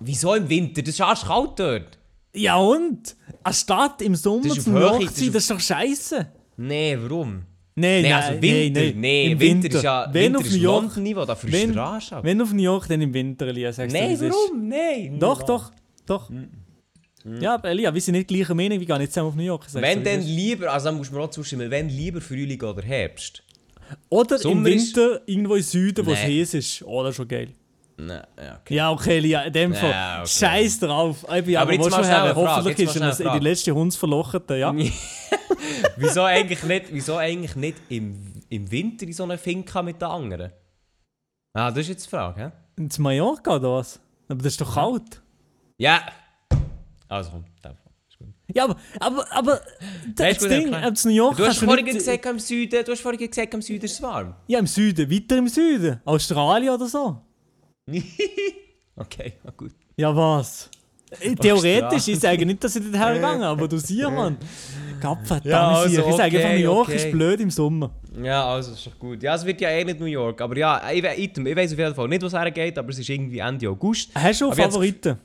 [0.00, 0.82] Wieso im Winter?
[0.82, 1.98] Das ist arschkalt dort.
[2.36, 3.16] Ja und?
[3.42, 5.50] Eine Stadt im Sommer Das ist zu auf New Höhe, das sein, ist das ist
[5.50, 6.26] doch scheiße.
[6.58, 7.42] Nee, warum?
[7.78, 10.52] Nein, Nee, nein, also Winter, nein, nee, Im Winter, ist ja Wenn Winter auf ist
[10.56, 12.24] New York, London-Niveau, da wenn, der Arsch ab.
[12.24, 14.30] wenn auf New York, dann im Winter, Elia, sagst du, Nee, wie es ist.
[14.32, 14.68] warum?
[14.68, 15.18] Nein.
[15.18, 15.70] Doch, doch,
[16.06, 16.30] doch.
[17.40, 19.66] Ja, aber Elia, wir sind nicht gleicher Meinung, wir gehen nicht zusammen auf New York.
[19.74, 20.26] Wenn dann ist.
[20.28, 23.42] lieber, also dann musst du mir auch zustimmen, wenn lieber Frühling oder Herbst.
[24.08, 26.82] Oder im Sommer ist- Winter irgendwo im Süden, wo es heiß ist.
[26.84, 27.48] Oh, das ist schon geil.
[27.98, 28.74] Nein, ja, okay.
[28.74, 29.90] Ja, okay, Elia, in dem Fall.
[29.90, 30.28] Ja, okay.
[30.28, 31.24] Scheiß drauf.
[31.34, 32.34] Ich bin Aber aber, jetzt schon her.
[32.34, 34.74] Hoffentlich jetzt ist schnell in die letzte Hundsverlochete, ja.
[35.96, 40.08] wieso eigentlich nicht, wieso eigentlich nicht im, im Winter in so einer Finca mit den
[40.08, 40.52] anderen?
[41.54, 42.50] Ah, das ist jetzt die Frage, hä?
[42.82, 43.98] Ins Mallorca oder was?
[44.28, 45.22] Aber das ist doch kalt.
[45.78, 46.00] Ja.
[47.08, 47.70] Also komm, in
[48.18, 48.28] gut.
[48.54, 49.60] Ja, aber, aber, aber
[50.04, 52.92] Nein, das gut, Ding, ab New York Du hast vorhin nicht- gesagt, im Süden, du
[52.92, 54.34] hast vorhin gesagt, im Süden ist es warm.
[54.48, 56.00] Ja, im Süden, weiter im Süden.
[56.04, 57.22] Australien oder so.
[58.96, 59.72] okay, na gut.
[59.96, 60.70] Ja, was?
[61.20, 64.36] Äh, Theoretisch, ich sage nicht, dass ich dort hergegangen aber du siehst, Mann.
[65.00, 66.96] Gottverdammt, Ja, also, ich sage einfach, okay, New York okay.
[66.96, 67.90] ist blöd im Sommer.
[68.22, 69.22] Ja, also ist doch gut.
[69.22, 71.78] Ja, es wird ja eh nicht New York, aber ja, ich, Item, ich weiß auf
[71.78, 74.10] jeden Fall nicht, was hergeht, aber es ist irgendwie Ende August.
[74.14, 75.18] Hast du Aber jetzt- Favoriten?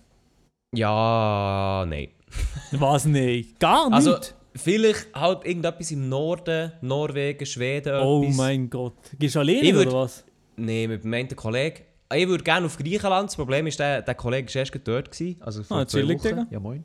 [0.76, 2.10] Ja, nein.
[2.72, 3.60] Was nicht?
[3.60, 3.96] Gar nicht?
[3.96, 4.16] Also,
[4.56, 7.94] vielleicht halt irgendetwas im Norden, Norwegen, Schweden.
[8.02, 8.36] oh etwas.
[8.38, 8.94] mein Gott.
[9.20, 10.24] Gehst du alleine Ich würd- oder was?
[10.56, 11.82] Nee, mit meinem Kollegen.
[12.14, 13.30] Ich würde gerne auf Griechenland.
[13.30, 15.12] Das Problem ist, der, der Kollege war erst dort.
[15.12, 16.18] Gewesen, also vor Ah, zwei Wochen.
[16.22, 16.48] Digga.
[16.50, 16.84] Ja, moin.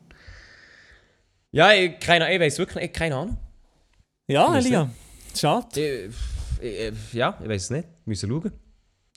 [1.51, 3.37] Ja, ich, keine, ich weiß wirklich ich, keine Ahnung.
[4.27, 4.89] Ja, Elia.
[5.35, 6.09] Schade.
[6.61, 7.83] Ich, ja, ich weiß es nicht.
[7.87, 8.51] Wir müssen schauen.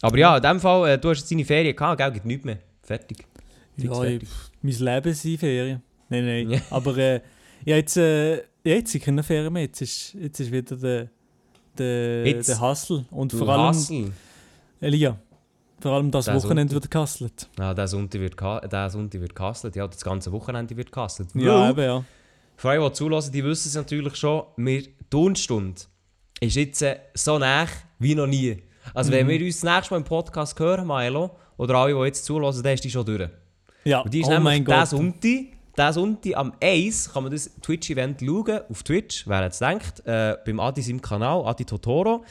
[0.02, 2.12] Aber ja, in dem Fall, äh, du hast jetzt deine Ferien gehabt, gell?
[2.12, 2.58] Gibt nichts mehr.
[2.82, 3.24] Fertig.
[3.76, 4.28] Ja, fertig.
[4.62, 5.82] mein Leben sind Ferien.
[6.08, 6.50] Nein, nein.
[6.50, 6.60] Ja.
[6.70, 7.20] Aber äh,
[7.64, 9.62] ja, jetzt, äh, ja, jetzt sind keine Ferien mehr.
[9.62, 11.08] Jetzt ist, jetzt ist wieder der,
[11.76, 12.48] der, Jetzt.
[12.48, 13.04] der Hustle.
[13.10, 14.12] Und Du vor allem, Hassel.
[14.80, 15.18] Elia,
[15.80, 16.82] vor allem das Der Wochenende Sonntag.
[16.84, 17.48] wird gehustelt.
[17.58, 18.40] Ja, der Sonntag wird,
[18.72, 19.76] der Sonntag wird gehustelt.
[19.76, 21.28] Ja, das ganze Wochenende wird gehustelt.
[21.34, 22.04] Ja, Weil- eben, ja.
[22.56, 25.80] Für alle, die zulassen, die wissen es natürlich schon, wir Turnstunde
[26.40, 27.66] ist jetzt äh, so nah
[27.98, 28.62] wie noch nie.
[28.94, 29.30] Also wenn Mhm.
[29.30, 32.74] wir uns das nächste Mal im Podcast hören, Milo, oder alle, die jetzt zulassen, dann
[32.74, 33.28] ist die schon durch.
[33.84, 34.88] Ja, Und die ist oh nämlich mein der Gott.
[34.88, 35.40] Sonntag,
[35.76, 40.36] der Sonntag am 1 kann man das Twitch-Event schauen, auf Twitch, wer jetzt denkt, äh,
[40.44, 42.24] beim Adi im Kanal, Adi Totoro,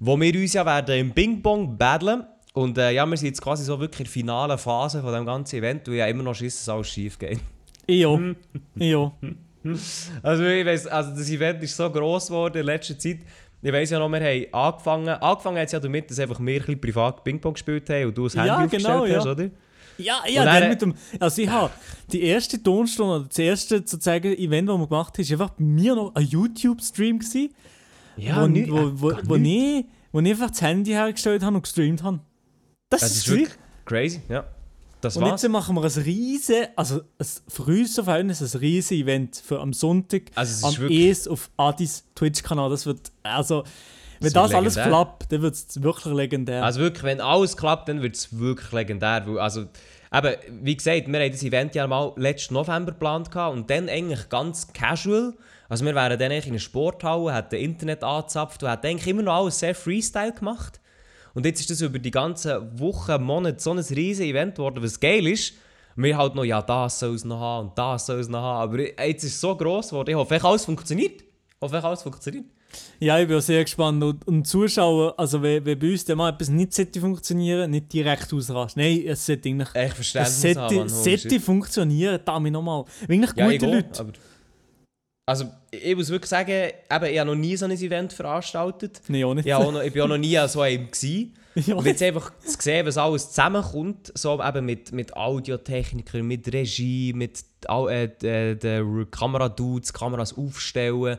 [0.00, 2.24] wo wir uns ja werden im Bing Bong battlen.
[2.60, 5.24] Und äh, ja, wir sind jetzt quasi so wirklich in der finalen Phase von dem
[5.26, 7.38] ganzen Event, wo ja immer noch schiss, dass alles schief geht.
[7.88, 8.18] Ja,
[8.76, 9.12] ja.
[10.22, 13.18] Also ich weiss, also das Event ist so gross geworden in letzter Zeit.
[13.60, 16.54] Ich weiss ja noch, wir haben angefangen, angefangen hat es ja damit, dass einfach wir
[16.54, 19.32] ein bisschen privat Ping-Pong gespielt haben und du das Ja, Handy genau, aufgestellt hast, ja.
[19.32, 19.50] oder?
[19.98, 20.94] Ja, ja, dann dann- mit dem.
[21.18, 21.70] Also, ich habe
[22.12, 25.94] die erste Tonstunde, das erste sozusagen Event, das wir gemacht haben, ist einfach bei mir
[25.96, 27.18] noch ein YouTube-Stream.
[27.18, 27.50] gewesen,
[28.16, 29.80] Ja, wo, nicht- wo, wo, wo, nicht.
[29.80, 32.20] ich, wo ich einfach das Handy hergestellt habe und gestreamt habe.
[32.90, 33.40] Das, Das ist ist gewesen.
[33.40, 34.44] wirklich crazy, ja.
[35.00, 35.42] Das Und war's.
[35.42, 39.36] jetzt machen wir ein riesen, also ein, für uns auf jeden Fall ein riesen Event
[39.36, 42.68] für am Sonntag Also es ist am wirklich- ES auf Adis Twitch-Kanal.
[42.70, 43.62] Das wird, also,
[44.18, 44.86] wenn wird das, alles legendär.
[44.98, 46.64] klappt, dann wird es wirklich legendär.
[46.64, 49.22] Also wirklich, wenn alles klappt, dann wird es wirklich legendär.
[49.24, 49.66] Weil, also,
[50.12, 54.28] eben, wie gesagt, wir haben das Event ja mal letzten November geplant und dann eigentlich
[54.28, 55.34] ganz casual.
[55.68, 59.22] Also wir wären dann eigentlich in einer Sporthalle, hätten Internet angezapft und hätten eigentlich immer
[59.22, 60.80] noch alles sehr Freestyle gemacht.
[61.38, 64.98] Und jetzt ist das über die ganzen Wochen, Monate so ein riesiges Event geworden, was
[64.98, 65.54] geil ist.
[65.94, 68.40] Und wir halt noch, ja, das soll es noch haben und das soll es noch
[68.40, 68.72] haben.
[68.72, 70.10] Aber jetzt ist es so gross geworden.
[70.10, 71.22] Ich hoffe, alles funktioniert.
[71.22, 72.44] Ich hoffe, alles funktioniert.
[72.98, 74.02] Ja, ich bin auch sehr gespannt.
[74.02, 77.92] Und, und Zuschauer, also wenn, wenn bei uns dann mal etwas nicht sollte funktionieren, nicht
[77.92, 78.82] direkt ausrasten.
[78.82, 79.72] Nein, es sollte eigentlich...
[79.74, 82.84] Echt Es Verständnis sollte, haben, sollte funktionieren, damit nochmal.
[83.08, 84.12] Ja, gute ich auch, Leute.
[85.28, 89.02] Also, ich muss wirklich sagen, eben, ich habe noch nie so ein Event veranstaltet.
[89.08, 89.44] Nein, auch nicht.
[89.44, 91.34] Ich, habe auch noch, ich bin auch noch nie an so einem gewesen.
[91.66, 91.74] Ja.
[91.74, 97.12] Und jetzt einfach zu sehen, was alles zusammenkommt, so eben mit, mit Audiotechnikern, mit Regie,
[97.12, 101.18] mit äh, den Kameradudes, Kameras aufstellen.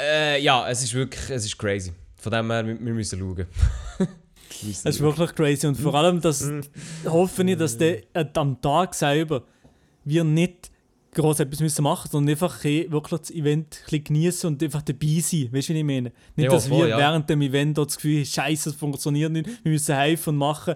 [0.00, 1.92] Äh, ja, es ist wirklich es ist crazy.
[2.16, 3.46] Von dem her, wir, wir müssen schauen.
[4.62, 5.66] Das ist wirklich crazy.
[5.66, 6.48] Und vor allem, dass,
[7.04, 9.42] hoffe ich, dass der äh, am Tag selber
[10.04, 10.70] wir nicht
[11.14, 15.20] groß etwas müssen machen, sondern einfach eh wirklich das Event ein genießen und einfach dabei
[15.20, 15.48] sein.
[15.52, 16.12] Weißt du, was ich meine?
[16.36, 16.98] Nicht, Ja, dass voll, wir ja.
[16.98, 20.74] während dem Event das Gefühl haben, Scheiße, es funktioniert nicht, wir müssen helfen und machen.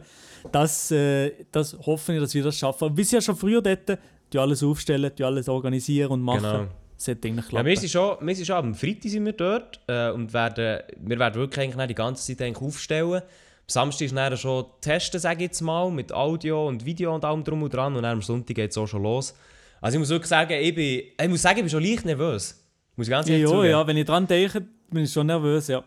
[0.53, 2.85] Das, äh, das hoffe ich, dass wir das schaffen.
[2.85, 3.98] Aber wir sind ja schon früher dort,
[4.33, 6.42] die alles aufstellen, die alles organisieren und machen.
[6.42, 6.66] Genau.
[6.96, 7.66] Das sollte eigentlich Ja, klappen.
[7.66, 11.18] wir sind schon, wir sind schon am Freitag sind wir dort äh, und werden, wir
[11.18, 13.14] werden wirklich eigentlich die ganze Zeit eigentlich aufstellen.
[13.22, 13.22] Am
[13.66, 17.44] Samstag ist dann schon testen, sage ich jetzt mal, mit Audio und Video und allem
[17.44, 19.35] drum und dran und dann am Sonntag geht es auch schon los.
[19.80, 22.64] Also ich muss wirklich sagen, ich bin, ich muss sagen, ich bin schon leicht nervös.
[22.96, 23.70] Muss ich ganz ehrlich ja, zugeben.
[23.70, 24.60] ja, wenn ich dran denke,
[24.90, 25.84] bin ich schon nervös, ja.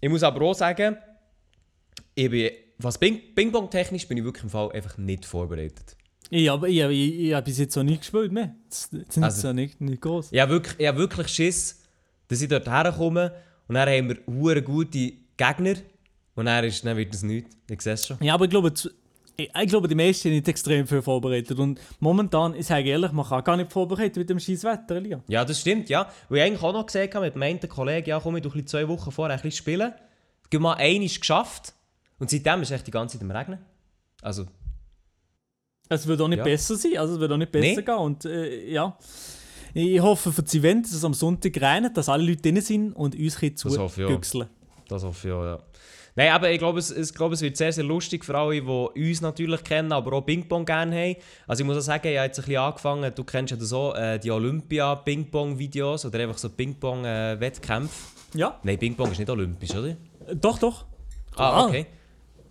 [0.00, 0.96] Ich muss aber auch sagen,
[2.14, 5.96] ich bin, was Ping- Ping-Pong-technisch bin ich wirklich im Fall einfach nicht vorbereitet.
[6.30, 8.54] Ich, aber ich, ich, ich habe bis jetzt noch nie gespielt mehr.
[8.68, 10.28] Das, das Also- ja nicht, nicht groß.
[10.32, 11.82] Ich habe wirklich, ich habe wirklich Schiss,
[12.28, 13.32] dass ich dort herkomme
[13.68, 15.74] und dann haben wir gute Gegner
[16.34, 17.56] und dann, ist, dann wird es nichts.
[17.68, 18.18] Ich sehe es schon.
[18.20, 18.72] Ja, aber ich glaube,
[19.36, 21.58] ich, ich glaube, die meisten sind nicht extrem viel vorbereitet.
[21.58, 25.20] Und momentan, ich sage ehrlich, man kann gar nicht vorbereitet mit dem scheiß Wetter, Elia.
[25.28, 26.08] Ja, das stimmt, ja.
[26.28, 28.86] Weil ich eigentlich auch noch gesehen habe mit meinem Kollegen, ja komm, ich ein zwei
[28.88, 29.92] Wochen vorher ein bisschen spielen.
[30.50, 31.74] Ich habe mal einmal geschafft
[32.18, 33.58] und seitdem ist es echt die ganze Zeit im Regnen.
[34.22, 34.46] Also,
[35.88, 36.44] Es wird auch nicht Ja.
[36.44, 37.82] besser sein, also es wird auch nicht besser Nee.
[37.82, 37.94] gehen.
[37.94, 38.96] Und äh, ja,
[39.74, 42.92] ich hoffe für das Event, dass es am Sonntag regnet, dass alle Leute drin sind
[42.92, 44.46] und uns ein Das hoffe ich auch.
[44.88, 45.58] das hoffe ich auch, ja.
[46.16, 49.08] Nein, aber ich glaube, es, ich glaube, es wird sehr, sehr lustig für alle, die
[49.08, 51.16] uns natürlich kennen, aber auch Ping-Pong gerne haben.
[51.48, 53.92] Also ich muss auch sagen, ich habe jetzt ein bisschen angefangen, du kennst ja so
[53.94, 57.94] äh, die Olympia-Ping-Pong-Videos oder einfach so Ping-Pong-Wettkämpfe.
[58.34, 59.88] Ja, Nein, Ping-Pong ist nicht olympisch, oder?
[59.88, 59.96] äh,
[60.36, 60.84] doch, doch.
[61.36, 61.66] Ah, Ah.
[61.66, 61.86] okay.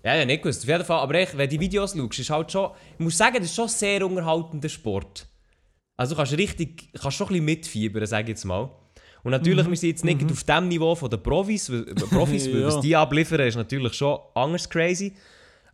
[0.04, 0.63] Ja, ja, nicht gewusst.
[0.63, 0.99] Auf jeden Fall.
[0.99, 2.71] Aber echt, wenn du die Videos schaust, ist halt schon...
[2.97, 5.28] Ich muss sagen, das ist schon ein sehr unterhaltender Sport.
[5.95, 6.89] Also du kannst richtig...
[6.99, 8.69] kannst schon ein bisschen mitfiebern, sage ich jetzt mal.
[9.23, 12.45] Und natürlich, wir sind jetzt nicht auf dem Niveau von den Profis, weil- äh, Profis
[12.51, 12.67] weil Ja.
[12.67, 15.13] was die abliefern, ist natürlich schon anders crazy.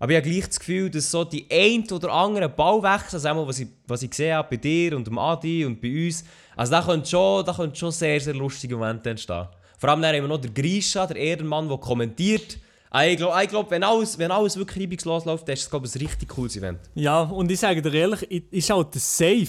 [0.01, 3.47] Aber ich habe gleich das Gefühl, dass so die ein oder andere Ballwechsel, also einmal,
[3.47, 6.23] was ich, was ich gesehen habe bei dir und dem Adi und bei uns,
[6.55, 9.47] also da könnte schon, da könnte schon sehr, sehr lustige Momente entstehen.
[9.77, 12.57] Vor allem dann haben wir noch den Grisha, der Ehrenmann, der kommentiert.
[12.91, 15.69] Ah, Ich glaube, ich glaub, wenn, alles, wenn alles wirklich reibungslos läuft, dann ist es,
[15.69, 16.79] glaube ich, ein richtig cooles Event.
[16.95, 19.47] Ja, und ich sage dir ehrlich, ich, ich schaue das safe.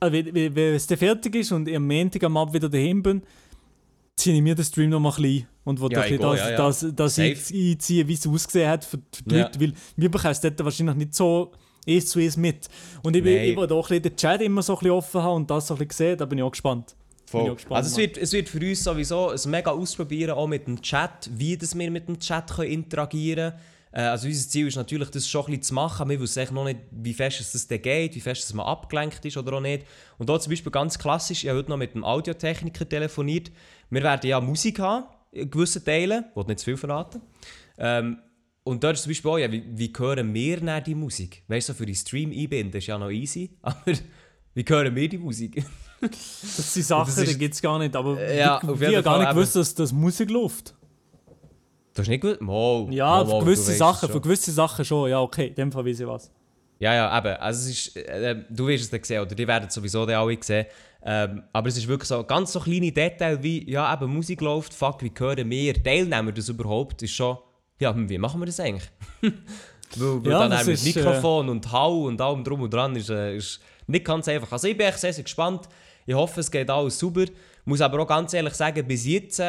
[0.00, 3.02] Wenn, wenn, wenn es dann fertig ist und ich am Montag am Abend wieder daheim
[3.02, 3.22] bin,
[4.16, 6.38] ziehe ich mir den Stream noch mal ein bisschen und will Ja, ein bisschen das,
[6.40, 6.56] ja, ja.
[6.56, 9.42] das, das einziehen, wie es ausgesehen hat für die Ja.
[9.42, 11.52] Leute, weil wir bekommen es dort wahrscheinlich nicht so
[11.88, 12.68] eins zu eins mit.
[13.02, 15.50] Und ich, will- auch ein bisschen den Chat immer so ein bisschen offen haben und
[15.50, 16.94] das so ein bisschen sehen, da bin ich auch gespannt.
[17.32, 20.66] Auch gespannt, also es wird, es wird für uns sowieso ein mega Ausprobieren, auch mit
[20.66, 23.62] dem Chat, wie das wir mit dem Chat können interagieren können.
[23.96, 26.08] Äh, also unser Ziel ist natürlich, das schon ein bisschen zu machen.
[26.10, 29.36] Wir wissen noch nicht, wie fest es das geht, wie fest es man abgelenkt ist
[29.38, 29.86] oder auch nicht.
[30.18, 33.50] Und da zum Beispiel ganz klassisch, ich habe heute noch mit einem Audiotechniker telefoniert.
[33.88, 37.22] Wir werden ja Musik haben, in gewissen Teilen, ich will nicht zu viel verraten.
[37.78, 38.18] Ähm,
[38.64, 41.42] und dort ist zum Beispiel auch, ja, wie, wie hören wir dann die Musik?
[41.48, 43.76] Weißt du, für die Stream einbinden ist ja noch easy, aber
[44.54, 45.64] wie hören wir die Musik?
[46.00, 48.80] Das sind Sachen, das ist- die gibt es gar nicht, aber Ja, ich, auf ich
[48.88, 50.74] jeden habe gar Fall nicht gewusst, dass das Musik läuft.
[51.96, 52.40] Du hast nicht gut?
[52.42, 54.22] Mo, Ja, mo, du gewisse Sachen, für schon.
[54.22, 56.30] gewisse Sachen schon, ja okay, in dem Fall weiß ich was.
[56.78, 57.36] Ja, ja, eben.
[57.40, 60.16] Also es ist, äh, du wirst es dann sehen, oder die werden es sowieso dann
[60.16, 60.66] alle sehen.
[61.02, 64.74] Ähm, aber es ist wirklich so ganz so kleine Details wie, ja, eben Musik läuft,
[64.74, 67.38] fuck, wie hören wir, teilnehmen wir das überhaupt, ist schon,
[67.80, 68.90] ja, wie machen wir das eigentlich?
[69.96, 72.74] weil weil Ja, dann das mit ist, äh, Mikrofon und Hall und allem drum und
[72.74, 74.52] dran ist, äh, ist nicht ganz einfach.
[74.52, 75.66] Also ich bin echt sehr, sehr gespannt.
[76.04, 77.24] Ich hoffe, es geht alles super.
[77.64, 79.40] Muss aber auch ganz ehrlich sagen, bis jetzt,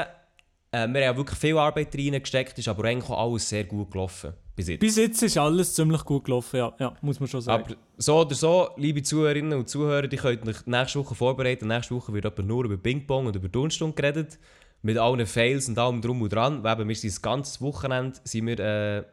[0.71, 4.33] äh, wir haben wirklich viel Arbeit reingesteckt, ist aber eigentlich auch alles sehr gut gelaufen.
[4.55, 4.79] Bis jetzt.
[4.79, 7.63] Bis jetzt ist alles ziemlich gut gelaufen, ja, ja muss man schon sagen.
[7.63, 11.67] Aber so oder so, liebe Zuhörerinnen und Zuhörer, die könnt euch nächste Woche vorbereiten.
[11.67, 14.39] Nächste Woche wird aber nur über Ping-Pong und über Turnstunde geredet.
[14.81, 16.63] Mit allen Fails und allem drum und dran.
[16.63, 19.03] Weil wir sind das ganze Wochenende sind wir, äh,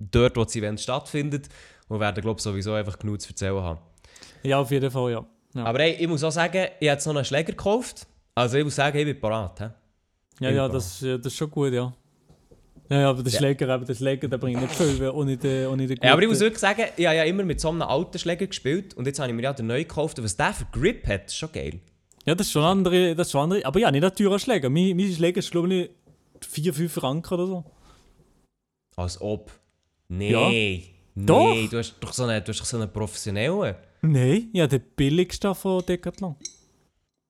[0.00, 1.48] dort, wo das Event stattfindet.
[1.86, 3.80] Und werden, glaube ich, sowieso einfach genug zu erzählen haben.
[4.42, 5.26] ja, auf jeden Fall, ja.
[5.54, 5.64] ja.
[5.64, 8.06] Aber hey, ich muss auch sagen, ich habe jetzt noch einen Schläger gekauft.
[8.34, 9.60] Also ich muss sagen, ich bin parat.
[9.60, 9.70] hä?
[10.40, 11.92] Ja, ja, das, das ist schon gut, ja.
[12.88, 13.38] Ja, ja aber der Ja.
[13.38, 16.22] Schläger, eben, der Schläger, der bringt nicht viel, weil ohne den, ohne den Ja, aber
[16.22, 18.94] ich muss wirklich sagen, ich habe ja immer mit so einem alten Schläger gespielt.
[18.94, 20.22] Und jetzt habe ich mir ja den neu gekauft.
[20.22, 21.80] Was der für Grip hat, ist schon geil.
[22.24, 23.64] Ja, das ist schon andere, das ist schon andere.
[23.64, 24.70] Aber ja, nicht ein teurer Schläger.
[24.70, 25.90] Mein, mein Schläger ist, glaube ich,
[26.46, 27.64] 4, 5 Franken oder so.
[28.96, 29.50] Als ob.
[30.08, 30.30] Nee.
[30.30, 30.48] Ja.
[31.14, 31.70] Nee, Doch.
[31.70, 33.74] du hast doch so einen, du hast doch so einen professionellen.
[34.02, 36.36] Nein, ja, der billigste von Decathlon.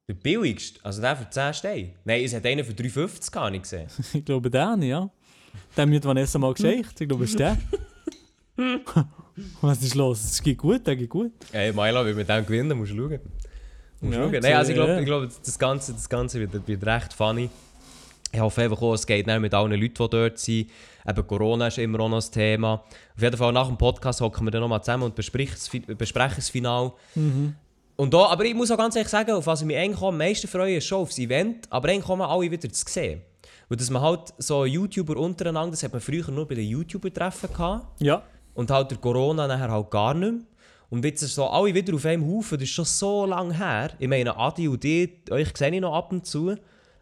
[0.09, 0.81] Der billigste.
[0.83, 1.91] Also der für 10 Steine.
[2.05, 3.89] Nein, es hat einen für 3,50 gar nicht gesehen.
[4.15, 5.11] Ich glaube, nicht, ja.
[5.77, 7.01] Mir die Vanessa mal geschickt.
[7.01, 7.57] Ich glaube, es ist der.
[9.61, 10.25] Was ist los?
[10.25, 11.33] Es geht gut, der geht gut.
[11.53, 13.21] Ey, Milo, wie mit dem gewinnen, musst du schauen.
[14.01, 14.41] Musst Ja, schauen.
[14.41, 15.25] Nein, also ich glaube, ja.
[15.29, 17.51] ich das Ganze, das Ganze wird, wird recht funny.
[18.33, 20.71] Ich hoffe einfach auch, es geht nicht mit allen Leuten, die dort sind.
[21.07, 22.75] Eben Corona ist immer auch noch ein Thema.
[23.15, 25.81] Auf jeden Fall nach dem Podcast hocken wir dann nochmal zusammen und besprechen das, Fi-
[25.81, 26.93] besprechen das Final.
[28.01, 30.17] Und da, aber ich muss auch ganz ehrlich sagen, auf was ich mich eigentlich am
[30.17, 33.23] meisten freue, ist schon aufs Event, aber eigentlich kommen alle wieder zu sehen.
[33.69, 37.53] Weil dass man halt so YouTuber untereinander, das hat man früher nur bei den YouTuber-Treffen
[37.53, 38.01] gehabt.
[38.01, 38.23] Ja.
[38.55, 40.41] Und halt der Corona nachher halt gar nicht mehr.
[40.91, 43.91] Und jetzt ist so alle wieder auf einem Haufen, das ist schon so lange her.
[43.99, 46.55] Ich meine, Adi und die, euch sehe ich noch ab und zu.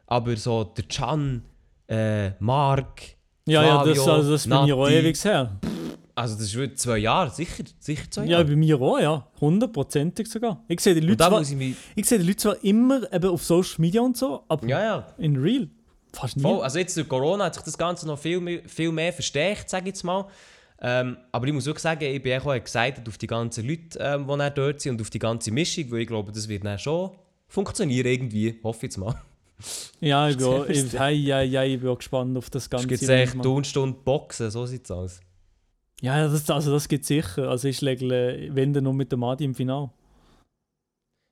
[0.07, 1.45] Aber so der Can,
[1.89, 3.03] äh, Mark,
[3.47, 4.95] Ja, ja, das, Flavio, also das ist bei mir auch Nati.
[4.95, 5.57] ewig her.
[6.17, 8.47] Also das ist zwei Jahre, sicher, sicher zwei Ja, Jahre.
[8.47, 9.27] bei mir auch, ja.
[9.39, 10.65] Hundertprozentig sogar.
[10.67, 11.77] Ich sehe die Leute zwar, ich mich...
[11.95, 15.07] ich sehe die Leute zwar immer eben auf Social Media und so, aber Ja, ja.
[15.19, 15.69] in real
[16.15, 16.43] fast nie.
[16.43, 16.63] Voll.
[16.63, 19.83] Also jetzt durch Corona hat sich das Ganze noch viel mehr, viel mehr verstärkt, sage
[19.85, 20.27] ich jetzt mal.
[20.81, 24.27] Ähm, aber ich muss wirklich sagen, ich bin auch excited auf die ganzen Leute, ähm,
[24.27, 27.11] die dort sind und auf die ganze Mischung, weil ich glaube, das wird dann schon
[27.49, 29.15] funktionieren irgendwie, hoffe ich jetzt mal.
[30.01, 32.87] Ja, ich auch, ich, hey, ja, ja, ich bin auch gespannt auf das Es Ganze.
[32.89, 33.43] gibt Event, echt.
[33.43, 35.21] Tonstunde Boxen, so sieht es aus.
[36.03, 37.49] Ja, das, also das geht sicher.
[37.49, 39.91] Also ich schlägle, wenn dann nur mit dem Adi im Finale.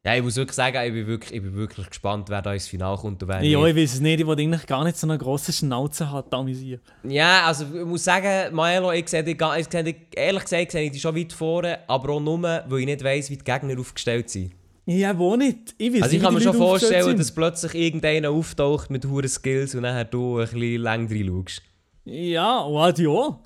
[0.07, 2.69] Ja, ich muss wirklich sagen, ich bin wirklich, ich bin wirklich gespannt, wer da ins
[2.69, 3.71] Finale kommt und wer Ja, nicht.
[3.71, 6.83] ich weiß es nicht, ich wollte eigentlich gar nicht so eine grosse Schnauze haben, amüsieren.
[7.05, 10.83] Ja, also ich muss sagen, Maelo, ich sehe dich, ich sehe dich, ehrlich gesagt, sehe
[10.83, 13.81] ich dich schon weit vorne, aber auch nur, weil ich nicht weiss, wie die Gegner
[13.81, 14.53] aufgestellt sind.
[14.85, 15.75] Ja, wo nicht?
[15.79, 17.19] Ich weiß Also ich kann mir schon vorstellen, sind.
[17.21, 21.63] dass plötzlich irgendeiner auftaucht mit hohen Skills und nachher du ein bisschen länger reinschaust.
[22.05, 23.39] Ja, und auch.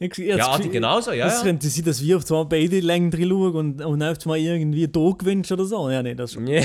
[0.00, 3.10] Ich, ich Ja, Adi genauso, ja, Es könnte sein, dass wir auf zwar beide länger
[3.10, 5.90] drin schauen und, und auf mal irgendwie da gewinnst oder so.
[5.90, 6.46] Ja, nee, das schon.
[6.46, 6.62] Ja.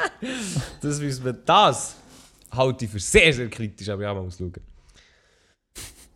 [0.80, 1.96] das müssen wir, das
[2.50, 4.52] halte ich für sehr, sehr kritisch, aber ja, man muss schauen.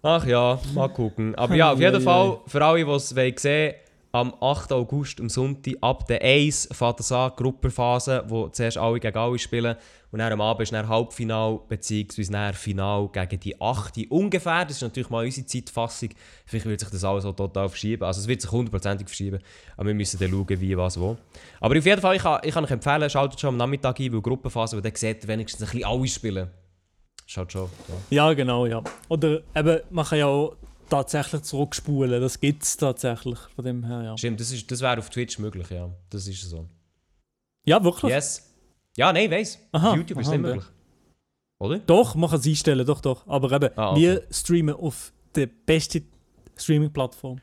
[0.03, 1.35] Ach ja, mal gucken.
[1.37, 3.75] Aber ja, auf jeden Fall, für alle, die es sehen wollen,
[4.13, 4.73] am 8.
[4.73, 9.39] August, am Sonntag, ab der 1 fängt das an, Gruppenphase, wo zuerst alle gegen alle
[9.39, 9.75] spielen.
[10.11, 14.11] Und dann am Abend ist dann Halbfinal, beziehungsweise dann Final gegen die 8.
[14.11, 16.11] Ungefähr, das ist natürlich mal unsere Zeitfassung.
[16.45, 18.05] Vielleicht wird sich das alles so total verschieben.
[18.05, 19.39] Also es wird sich hundertprozentig verschieben.
[19.79, 21.17] Aber wir müssen dann schauen, wie, was, wo.
[21.61, 24.13] Aber auf jeden Fall, ich kann, ich kann euch empfehlen, schaltet schon am Nachmittag ein,
[24.13, 26.51] weil Gruppenphase, weil dann seht ihr wenigstens ein bisschen alle spielen.
[27.25, 27.71] Schaut schon.
[28.11, 28.27] Ja.
[28.27, 28.83] Ja, genau, ja.
[29.09, 30.55] Oder eben, man kann ja auch
[30.93, 32.21] tatsächlich zurückspulen.
[32.21, 33.39] Das gibt es tatsächlich.
[33.55, 34.17] Von dem her, ja.
[34.19, 35.91] Stimmt, das, ist- das wäre auf Twitch möglich, ja.
[36.11, 36.67] Das ist so.
[37.67, 38.13] Ja, wirklich?
[38.13, 38.49] Yes.
[38.97, 39.33] Ja, nein,
[39.73, 40.65] Auf YouTube ist aha, nicht möglich.
[41.61, 41.79] Oder?
[41.79, 43.27] Doch, man kann es einstellen, doch, doch.
[43.27, 44.01] Aber eben, Ah, okay.
[44.01, 46.07] wir streamen auf der besten
[46.57, 47.41] Streaming-Plattform.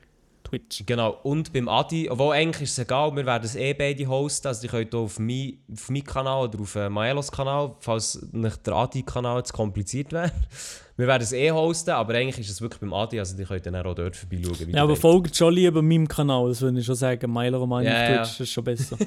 [0.49, 0.83] Twitch.
[0.85, 4.47] Genau, und beim Adi, obwohl eigentlich ist es egal, wir werden es eh beide hosten,
[4.47, 8.65] also ihr könnt auf meinen auf mein Kanal oder auf äh, Maelos Kanal, falls nicht
[8.65, 10.31] der Adi-Kanal zu kompliziert wäre.
[10.97, 13.65] Wir werden es eh hosten, aber eigentlich ist es wirklich beim Adi, also ihr könnt
[13.65, 14.69] dann auch dort vorbeischauen.
[14.71, 17.25] Ja, aber folgt schon lieber meinem Kanal, das würde ich schon sagen.
[17.25, 17.69] Und meine Ja, auf
[18.09, 18.17] ja.
[18.17, 18.97] Twitch, das ist schon besser.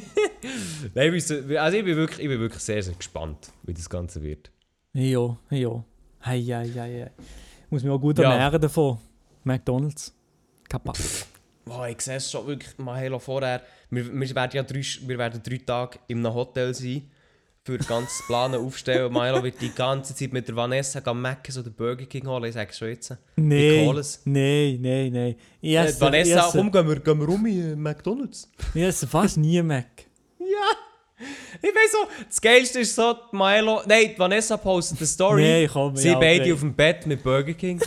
[0.94, 4.50] Nein, also ich bin, wirklich, ich bin wirklich sehr, sehr gespannt, wie das Ganze wird.
[4.94, 5.84] ja, ja.
[6.24, 7.10] Hei, hei, hei, hei.
[7.68, 8.32] Muss mich auch gut Ja.
[8.32, 8.96] ernähren davon.
[9.44, 10.14] McDonalds.
[10.70, 10.92] Kappa.
[11.64, 13.62] Wow, ich sehe es schon wirklich, Mahelo vorher.
[13.90, 17.08] Wir, wir, werden ja drei, wir werden drei Tage in einem Hotel sein,
[17.64, 19.12] für das ganze Planen aufstellen.
[19.12, 22.54] Mahelo wird die ganze Zeit mit der Vanessa gehen Mac oder Burger King holen, ich
[22.54, 23.10] sage schon jetzt.
[23.12, 24.20] Ich Nein, hole es.
[24.24, 25.36] nein, nein, nein.
[25.60, 28.50] Ich Äh, esse, Vanessa, esse, komm, gehen wir, gehen wir um in McDonalds.
[28.74, 29.86] ich esse fast nie Mac.
[30.38, 31.26] Ja!
[31.62, 35.42] Ich weiß so, das Geilste ist so, die Mahelo, nein, die Vanessa postet eine Story.
[35.42, 36.52] Nein, komm, Sie ja, beide okay.
[36.52, 37.80] auf dem Bett mit Burger King.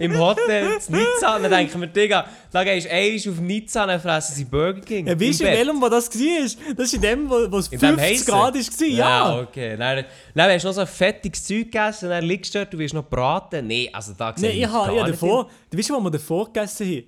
[0.00, 1.38] Im Hotel, in Nizza.
[1.38, 5.06] Dann denken wir, Digga, da gehst du einmal auf Nizza, dann fressen sie Burger King.
[5.06, 6.74] Ja, weißt du, in welchem wo das war?
[6.74, 8.26] Das ist in dem, wo wo es In dem 50 heissen?
[8.26, 8.86] Grad war.
[8.86, 8.96] Ja!
[8.96, 9.76] Ja, okay.
[9.76, 12.78] Dann, dann hast du noch so ein fettiges Zeug gegessen, dann liegst du dort, du
[12.78, 13.66] wirst noch braten.
[13.66, 16.10] Nein, also da sehe Nein, ich habe gar ja nicht davor, du weißt, wo wir
[16.10, 17.04] davor gegessen haben?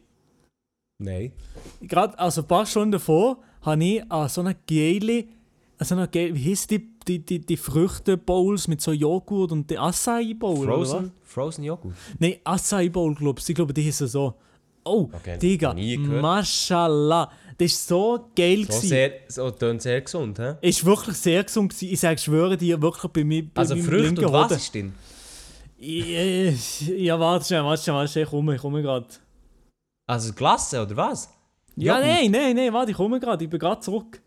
[0.98, 1.33] Nein.
[1.81, 5.24] Gerade, also ein paar Stunden davor, habe ich an so einer geile,
[5.78, 9.69] an so einer geile, wie heisst die, die, die, die Früchte-Bowls mit so Joghurt und
[9.71, 10.67] die Acai-Bowl?
[10.67, 11.95] Frozen, Frozen Joghurt.
[12.19, 13.49] Nein, Acai-Bowl, glaube ich.
[13.49, 14.35] Ich glaube, die heißen so.
[14.85, 15.75] Oh, Okay, Digga.
[15.75, 17.31] Mashallah.
[17.59, 18.67] Das war so geil.
[18.69, 20.55] So, sehr, so tönt sehr gesund, hä?
[20.61, 21.73] Ist wirklich sehr gesund.
[21.73, 21.93] gewesen.
[21.93, 23.45] Ich sage, schwöre dir, wirklich bei mir.
[23.53, 24.93] Bei Also Früchte und was ist drin?
[25.79, 26.53] Ja,
[26.97, 29.07] ja, warte schnell, warte schnell, warte schnell, ich komme, ich komme gerade.
[30.07, 31.29] Also Glasse oder was?
[31.75, 34.21] Ja, nein, nein, nein, warte, ich komme gerade, ich bin gerade zurück.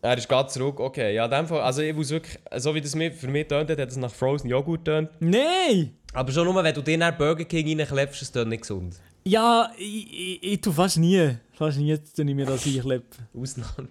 [0.00, 1.12] Er ist ganz zurück, okay.
[1.14, 3.78] Ja, in dem Fall, also ich muss wirklich, so wie das für mich tönt, hat
[3.78, 5.10] es nach Frozen Joghurt tönt.
[5.18, 5.94] Nein!
[6.12, 8.94] Aber schon nur, wenn du dir nach Burger King reinklebst, ist das nicht gesund.
[9.24, 13.26] Ja, ich, ich, ich tue fast nie, fast nie tue ich mir das einkleppen.
[13.36, 13.88] Ausnahme.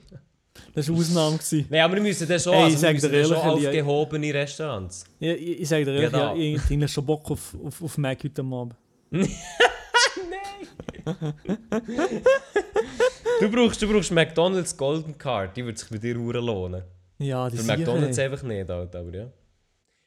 [0.74, 1.38] Das war eine Ausnahme.
[1.38, 1.65] gewesen.
[1.70, 4.34] Nein, aber wir müssen dann schon, Ey, ich also wir müssen schon ehrlich, Elia- aufgehobene
[4.34, 5.06] Restaurants.
[5.20, 6.39] Ja, ich, ich sage dir ehrlich, Ja, ja, da.
[6.39, 8.76] ich habe schon Bock auf, auf, auf Mac heute Abend.
[13.39, 16.84] Du brauchst, du brauchst McDonalds Golden Card, die würde sich bei dir hure lohnen.
[17.19, 19.28] Ja, die Für McDonalds einfach nicht, halt, aber ja.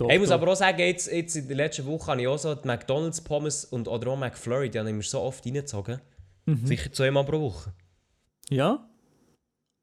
[0.02, 0.36] Hey, ich muss doch.
[0.36, 3.20] aber auch sagen, jetzt, jetzt in der letzten Woche habe ich auch so die McDonalds
[3.20, 6.00] Pommes und oder auch McFlurry, die habe ich mir so oft reingezogen.
[6.46, 6.66] Mhm.
[6.66, 7.72] Sicher zweimal pro Woche.
[8.48, 8.88] Ja?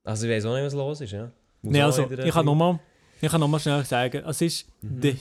[0.03, 1.31] Also ich weiß auch nicht, was los ist, ja.
[1.61, 2.79] Muss auch also, ich kann nochmal
[3.21, 5.01] ich kann schnell sagen, es ist Mhm.
[5.01, 5.15] der-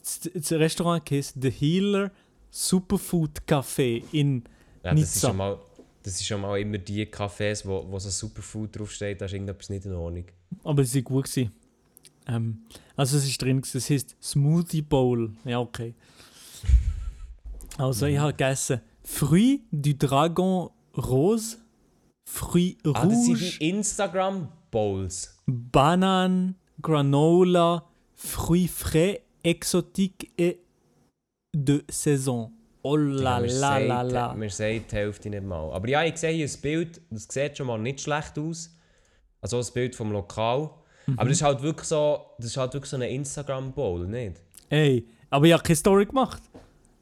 [0.00, 2.10] das, das Restaurant heisst The Healer
[2.50, 4.44] Superfood Café in
[4.82, 5.28] Ja, das, ist Nizza.
[5.28, 5.58] schon mal,
[6.02, 9.68] das ist schon mal immer die Cafés, wo, wo so Superfood draufsteht, da ist irgendetwas
[9.68, 10.24] nicht in Ordnung.
[10.64, 11.24] Aber sie war gut.
[11.24, 11.52] Gewesen.
[12.26, 12.62] Ähm,
[12.96, 15.32] also es ist drin, es heisst Smoothie Bowl.
[15.44, 15.94] Ja, okay.
[17.78, 18.12] Also Mhm.
[18.12, 21.58] ich habe gegessen Fruit du Dragon Rose,
[22.28, 25.38] Fruit Ah, das sind Rouge, die Instagram Bowls.
[25.46, 27.84] Banane, Granola,
[28.14, 30.58] Fruits frais, exotique et
[31.54, 32.52] de saison.
[32.88, 34.34] Oh la la la.
[34.34, 35.72] Mir sagt die Hälfte nicht mal.
[35.72, 38.74] Aber ja, ich sehe hier ein Bild, das sieht schon mal nicht schlecht aus.
[39.40, 40.70] Also ein Bild vom Lokal.
[41.06, 41.18] Mhm.
[41.18, 44.40] Aber das ist halt wirklich so, das ist halt wirklich so eine Instagram-Bowl, nicht?
[44.70, 46.42] Ey, aber ich habe keine Story gemacht.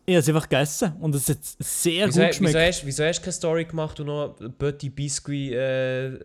[0.05, 2.68] Ich habe es einfach gegessen und es hat sehr Wieso, gut wieso, geschmeckt.
[2.68, 6.18] hast, wieso hast du keine Story gemacht und noch Petit Biscuit äh,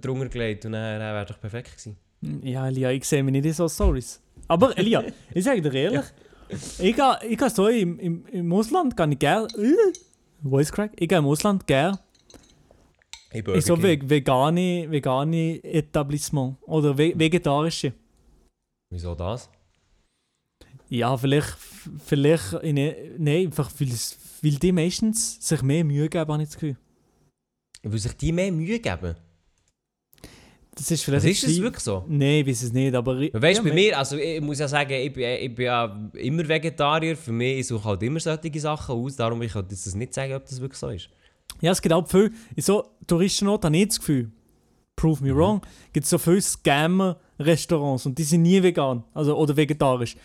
[0.00, 0.64] drunter gelegt?
[0.66, 1.96] Und dann, wäre doch perfekt gewesen.
[2.42, 4.20] Ja, Elia, ich sehe mich nicht in so Stories.
[4.48, 6.04] Aber Elia, ich sage dir ehrlich,
[6.78, 9.48] ich gehe ich so im, im, im Ausland, gehe ich gerne.
[10.42, 10.92] Voice Crack?
[10.98, 11.98] Ich gehe im Ausland gerne
[13.32, 17.92] Hey, in so ve vegane, vegane Etablissement oder ve vegetarische.
[18.90, 19.48] Wieso das?
[20.88, 21.56] Ja, vielleicht,
[22.04, 22.74] vielleicht in,
[23.18, 23.92] nein, einfach weil,
[24.42, 26.76] weil die meistens sich mehr Mühe geben, habe ich das Gefühl.
[27.84, 29.14] Weil sich die mehr Mühe geben.
[30.80, 31.24] Das ist vielleicht.
[31.24, 32.04] Das ist es wirklich so?
[32.08, 33.18] Nein, ich weiß es nicht, aber.
[33.20, 35.66] ich- Weißt du, ja, bei mir, also ich muss ja sagen, ich bin, ich bin
[35.66, 37.16] ja immer Vegetarier.
[37.16, 39.14] Für mich, ich suche halt immer solche Sachen aus.
[39.16, 41.08] Darum ich kann jetzt das nicht sagen, ob das wirklich so ist.
[41.60, 44.30] Ja, es gibt auch viel, in so Touristenorten habe ich das Gefühl,
[44.96, 45.60] prove me wrong,
[45.92, 50.16] gibt es so viele Scammer-Restaurants und die sind nie vegan, also oder vegetarisch.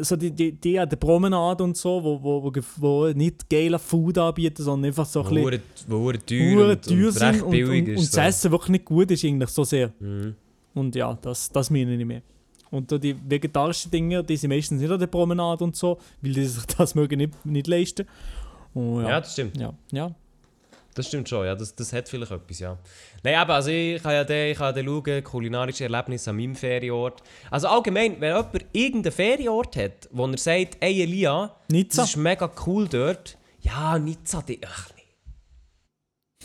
[0.00, 3.78] So die, die, die an der Promenade und so, wo, wo, wo, wo nicht geile
[3.78, 7.82] Food anbieten, sondern einfach so ein bisschen Wo teuer, und, teuer und recht und, billig
[7.82, 7.98] und, ist.
[7.98, 8.16] und so.
[8.16, 9.92] das Essen wirklich nicht gut ist eigentlich so sehr.
[10.00, 10.34] Mhm.
[10.74, 12.22] Und ja, das, das meine ich nicht mehr.
[12.70, 16.44] Und die vegetarischen Dinge, die sind meistens nicht an der Promenade und so, weil die
[16.44, 18.06] sich das mögen nicht, nicht leisten.
[18.74, 19.56] Und Ja, ja, das stimmt.
[19.56, 20.14] ja, ja.
[20.94, 21.54] Das stimmt schon, ja.
[21.54, 22.78] Das, das hat vielleicht etwas, ja.
[23.22, 26.56] Nein, aber also ich kann ja dann, ich kann dann schauen, kulinarische Erlebnisse an meinem
[26.56, 27.22] Ferienort.
[27.50, 32.02] Also allgemein, wenn jemand irgendeinen Ferienort hat, wo er sagt, ey Elia, Nizza.
[32.02, 33.38] das ist mega cool dort.
[33.60, 34.60] Ja, Nizza, die...
[34.66, 34.90] Ach,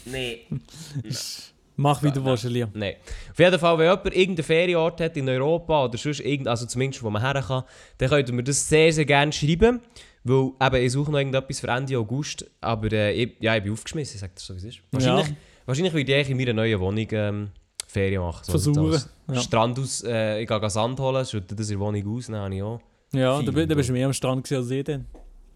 [0.05, 0.47] nee.
[0.51, 0.59] Nee.
[1.75, 2.69] Mach wie du willst, Elia.
[2.73, 2.95] Nein.
[3.31, 7.01] Auf jeden Fall, wenn jemand irgendeinen Ferienort hat in Europa oder sonst irgend, also zumindest
[7.01, 7.63] wo man her kann,
[7.97, 9.81] dann könnt ihr mir das sehr, sehr gerne schreiben.
[10.23, 13.73] Weil eben, ich suche noch irgendetwas für Ende August, aber äh, ich, ja, ich bin
[13.73, 14.79] aufgeschmissen, sage das so, wie es ist.
[14.91, 15.35] Wahrscheinlich, Ja.
[15.65, 17.51] wahrscheinlich würde ich in meiner neuen Wohnung ähm,
[17.87, 18.43] Ferien machen.
[18.43, 19.01] So Versuchen,
[19.31, 19.41] ja.
[19.41, 22.55] Strand aus, äh, ich gehe Sand holen, schütte das in der Wohnung aus, dann habe
[22.55, 22.79] ich auch.
[23.11, 25.05] Ja, da, bist du mehr am Strand als ich dann.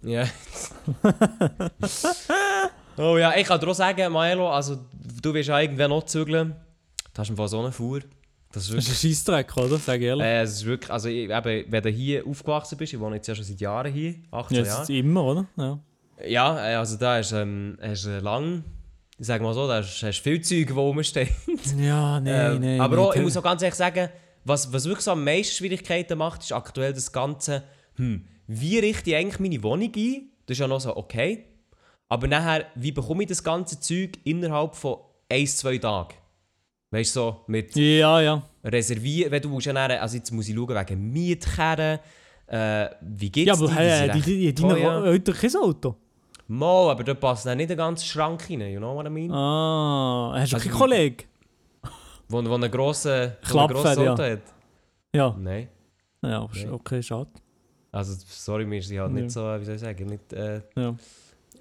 [0.03, 0.25] Ja.
[2.97, 4.77] oh ja, ich kann dir auch sagen, Maelo, also
[5.21, 6.55] du willst ja irgendwann noch zügeln.
[7.13, 8.01] Du hast einfach so eine Fuhr.
[8.51, 9.77] Das ist Das wirklich ist ein Scheissdreck, oder?
[9.77, 10.25] Sag ich ehrlich.
[10.25, 13.27] Äh, es ist wirklich, also ich, eben, wenn du hier aufgewachsen bist, ich wohne jetzt
[13.27, 14.97] ja schon seit Jahren hier, 18 ja, das Jahre.
[14.99, 15.45] immer, oder?
[15.57, 15.79] Ja.
[16.27, 18.63] Ja, äh, also da ist, ähm, hast du lang,
[19.19, 21.29] ich sag mal so, da hast, hast viel Zeug, die rumstehen.
[21.77, 22.81] Ja, nein, Ähm, nein.
[22.81, 24.09] aber auch, ich muss auch ganz ehrlich sagen,
[24.45, 27.63] was, was wirklich so am meisten Schwierigkeiten macht, ist aktuell das Ganze,
[27.97, 30.29] hm, wie richte ich eigentlich meine Wohnung ein?
[30.45, 31.43] Das ist ja noch so okay.
[32.07, 36.13] Aber nachher, wie bekomme ich das ganze Zeug innerhalb von 1, 2 Tagen?
[36.91, 38.41] Weißt du, so mit Ja, ja.
[38.63, 41.99] reservieren, wenn du musst nachher, also jetzt muss ich schauen wegen Mietkehren,
[42.47, 43.73] äh, wie geht's Ja, aber dir?
[43.75, 44.81] hey, Die die, sind die, die.
[44.83, 45.95] Eltern kein Auto.
[46.47, 49.29] Mal, aber da passt dann nicht der ganze Schrank rein, you know what I mean?
[49.31, 51.17] Ah, hast du Also keinen Kollegen?
[52.29, 54.11] Wo, wo einen grossen, wo ein Klappfett, grosses ja.
[54.13, 54.39] Auto hat.
[55.13, 55.35] Ja.
[55.37, 55.67] Nein.
[56.21, 57.29] Ja, okay, schade.
[57.91, 59.21] Also, sorry, mir ist sie halt Ja.
[59.21, 60.95] nicht so, wie soll ich sagen, nicht, äh, Ja.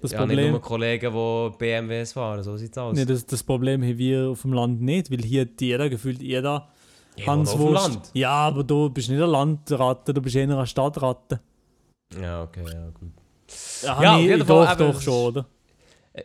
[0.01, 2.95] Das ja, nicht Problem, nur Kollegen, die BMWs fahren, so sieht's aus.
[2.95, 6.21] nee, das, das Problem haben wir auf dem Land nicht, weil hier hat jeder gefühlt
[6.21, 6.69] jeder
[7.73, 7.73] ich.
[7.73, 8.11] Land.
[8.13, 11.39] Ja, aber du bist nicht eine Landratte, du bist eher eine Stadtratte.
[12.21, 13.11] Ja, okay, ja, gut.
[13.81, 15.45] Ja, Ja, jeden doch, Fall, doch es schon, oder?
[16.13, 16.23] Äh,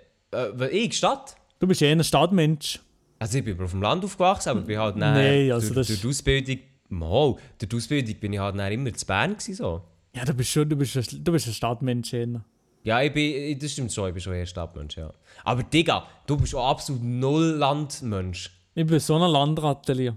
[0.55, 1.35] weil ich, Stadt?
[1.59, 2.81] Du bist eher ein Stadtmensch.
[3.19, 5.87] Also ich bin auf dem Land aufgewachsen, aber bin halt nachher, Nee, also durch, das-
[5.89, 6.59] durch die Ausbildung,
[6.89, 9.83] mal, durch die Ausbildung bin ich halt nachher immer zu Bern gewesen, so.
[10.15, 12.45] Ja, du bist schon, du bist ein, du bist ein Stadtmensch eher.
[12.85, 15.13] Ja, ich bin, das stimmt schon, ich bin schon eher Stadtmensch, ja.
[15.45, 18.51] Aber Digga, du bist auch absolut null Landmensch.
[18.75, 20.17] Ich bin so ein Landratte, Lia.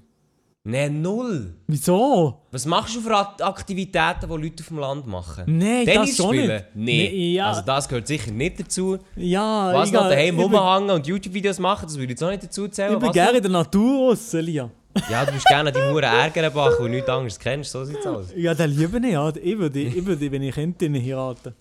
[0.67, 1.53] Nein, null.
[1.67, 2.41] Wieso?
[2.51, 5.43] Was machst du für Ak- Aktivitäten, die Leute auf dem Land machen?
[5.45, 6.47] Nein, Tennis das spielen?
[6.47, 6.65] nicht.
[6.73, 7.09] Nee.
[7.11, 7.49] Nee, ja.
[7.49, 8.97] Also das gehört sicher nicht dazu.
[9.15, 12.67] Ja, Was noch daheim rumhängen und YouTube-Videos machen, das würde ich jetzt auch nicht dazu
[12.67, 12.93] zählen.
[12.93, 14.63] ich bin Was gerne in der Natur raus, Lia.
[14.63, 15.09] noch?
[15.11, 18.07] Ja, du bist gerne an die Huren Ärgerenbach, weil du nichts anderes kennst, so sieht's
[18.07, 18.27] aus.
[18.35, 19.29] Ja, den liebe ich, ja.
[19.35, 21.53] Ich würde, ich würde wenn ich könnte, ihn heiraten.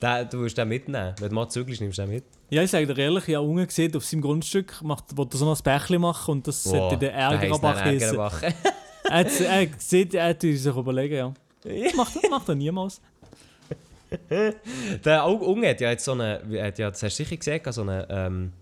[0.00, 1.14] Den, du wirst den mitnehmen.
[1.18, 2.24] Wenn du mal zügelst, nimmst du den mit.
[2.50, 5.38] Ja, ich sage dir ehrlich, ich habe unten gesehen, auf seinem Grundstück macht, wollte er
[5.38, 8.18] so ein Bächli machen und das sollte der Ärgerbach dann heißen.
[9.10, 11.34] Er hat er er hat sich überlegen, ja.
[11.96, 13.00] Macht, macht er niemals.
[15.04, 17.82] Der Unge hat ja jetzt so eine, hat ja, das hast du sicher gesehen, so
[17.82, 18.52] eine, ähm,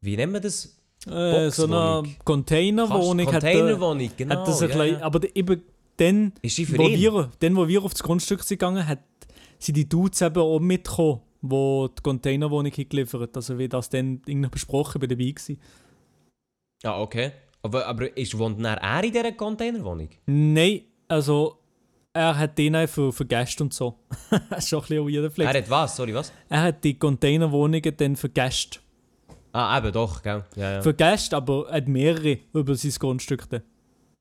[0.00, 0.78] wie nennt man das?
[1.06, 2.02] Äh, so eine.
[2.24, 4.36] Containerwohnung er, Containerwohnung, genau.
[4.36, 5.62] hat das ja, klein, aber eben
[5.98, 9.00] dann, wo wir, dann, wo wir auf das Grundstück sind gegangen, hat,
[9.58, 14.50] sind die Dudes eben auch mitgekommen, wo die Containerwohnung geliefert Also wie das dann irgendwie
[14.50, 15.58] besprochen bei dabei gewesen.
[16.82, 17.32] Ah, okay.
[17.62, 20.10] Aber, aber ist, wohnt er in dieser Containerwohnung?
[20.26, 21.58] Nein, also
[22.12, 23.98] er hat den für, für Gäste und so.
[24.50, 25.52] das ist schon ein bisschen weirder Flex.
[25.52, 25.96] Er hat was?
[25.96, 26.32] Sorry, was?
[26.48, 28.80] Er hat die Containerwohnungen dann für Gäste.
[29.52, 30.44] Ah, eben, doch, gell?
[30.56, 30.82] Ja, ja.
[30.82, 33.48] Für Gäste, aber er hat mehrere über sein Grundstück.
[33.50, 33.62] Dann.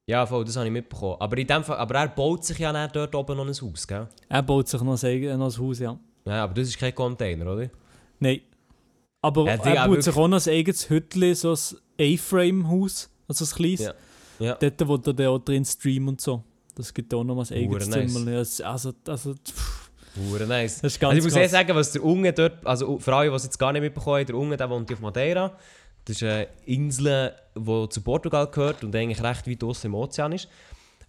[0.10, 1.18] Ja, voll, das habe ich mitbekommen.
[1.20, 3.86] Aber, in dem Fall, aber er baut sich ja dann dort oben noch ein Haus,
[3.86, 4.08] gell?
[4.30, 6.00] Er baut sich noch ein, noch ein Haus, ja.
[6.26, 7.70] Ja, aber das ist kein Container, oder?
[8.20, 8.40] Nein.
[9.22, 13.52] Aber Ja, er baut sich auch noch ein eigenes Hütchen, so ein A-Frame-Haus, also ein
[13.52, 13.80] kleines.
[13.82, 13.94] Ja.
[14.40, 14.56] Ja.
[14.56, 16.42] Dort, wo er dann auch drin streamt und so.
[16.76, 18.14] Das gibt auch noch mal ein eigenes nice.
[18.14, 18.32] Zimmer.
[18.32, 20.80] Es- Also, also, pff, Hure nice.
[20.82, 23.30] das ist ganz Also ich muss eher sagen, was der Unge dort, also für alle,
[23.30, 25.58] die es jetzt gar nicht mitbekommen haben, der Unge, der wohnt auf Madeira.
[26.08, 30.32] Das ist eine Insel, die zu Portugal gehört und eigentlich recht weit draussen im Ozean
[30.32, 30.48] ist.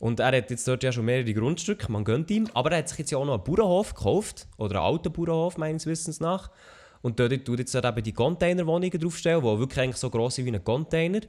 [0.01, 2.49] Und er hat jetzt dort ja schon mehrere Grundstücke, man gönnt ihm.
[2.53, 5.57] Aber er hat sich jetzt ja auch noch einen Bauernhof gekauft, oder einen alten Bauernhof
[5.57, 6.51] meines Wissens nach.
[7.01, 10.55] Und dort tut jetzt eben die Containerwohnungen draufstellen, die wirklich eigentlich so gross sind wie
[10.55, 11.21] ein Container.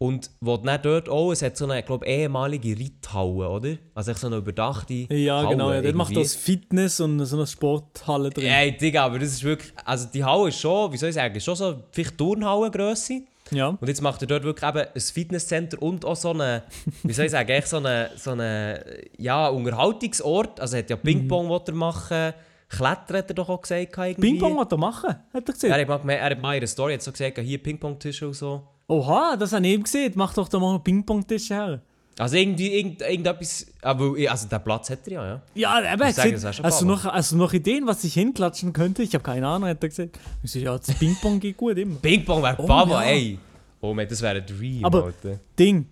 [0.00, 3.76] Und wo dann dort auch, es hat so eine, glaube ehemalige Reithalle, oder?
[3.94, 5.72] Also so eine überdachte Ja, Halle genau.
[5.72, 5.82] Ja.
[5.82, 8.46] Dort macht das Fitness und so eine Sporthalle drin.
[8.46, 9.72] Ey, Digga, aber das ist wirklich.
[9.84, 13.22] Also die Halle ist schon, wie soll ich sagen, schon so vielleicht Turnhallengrösse.
[13.50, 13.68] Ja.
[13.68, 16.62] Und jetzt macht er dort wirklich eben ein Fitnesscenter und auch so eine,
[17.02, 18.84] wie soll ich sagen, echt so eine, so eine
[19.16, 20.60] ja, Unterhaltungsort.
[20.60, 21.60] Also er hat ja Ping-Pong mhm.
[21.66, 22.34] er machen,
[22.68, 23.96] Klettern hat er doch auch gesagt.
[24.20, 25.70] Ping-Pong was er machen, hat er Ja, gesehen.
[25.72, 28.34] er hat mal, er hat mal in einer Story jetzt so gesagt, hier Ping-Pong-Tische und
[28.34, 28.62] so.
[28.88, 30.12] Oha, das habe ich eben gesehen.
[30.16, 31.82] Mach doch da mal einen Ping-Pong-Tisch her.
[32.18, 33.66] Also irgendwie irgend, irgendetwas.
[33.82, 35.42] Aber ich- also den Platz hat er ja, ja.
[35.54, 37.12] Ja, aber Ich sage, das hast, du Baba.
[37.16, 39.02] noch, du noch Ideen, was ich hinklatschen könnte?
[39.04, 40.18] Ich habe keine Ahnung, hat er gesagt.
[40.42, 41.96] Ich so, ja, das Ping-Pong geht gut immer.
[41.96, 43.10] Ping-Pong wäre Oh, Baba, ja.
[43.12, 43.38] ey.
[43.80, 45.38] Oh man, das wäre ein Dream, Aber- Alter.
[45.58, 45.86] Ding.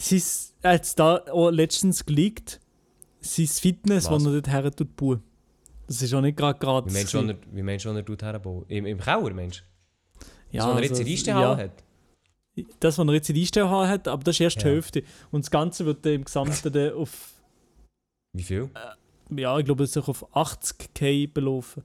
[0.00, 2.58] Sie ist jetzt da auch letztens geleakt.
[3.20, 4.22] Sein Fitness, Was?
[4.22, 5.22] das er dort her tut, bauen.
[5.86, 6.88] Das ist auch nicht gerade gerade.
[6.88, 8.64] Wie meinst du, er- wie meinst du, er tut herbauen?
[8.68, 9.62] Im, Im Keller, Mensch?
[10.52, 11.84] Ja, das, was er jetzt also, der ja, hat?
[12.80, 14.72] Das, was er jetzt in der Einstellhalle hat, aber das ist erst die Ja.
[14.72, 15.02] Hälfte.
[15.30, 17.32] Und das Ganze wird im Gesamten dann auf,
[18.32, 18.68] Wie viel?
[19.36, 21.84] ja, ich glaube, es sich auf 80k belaufen.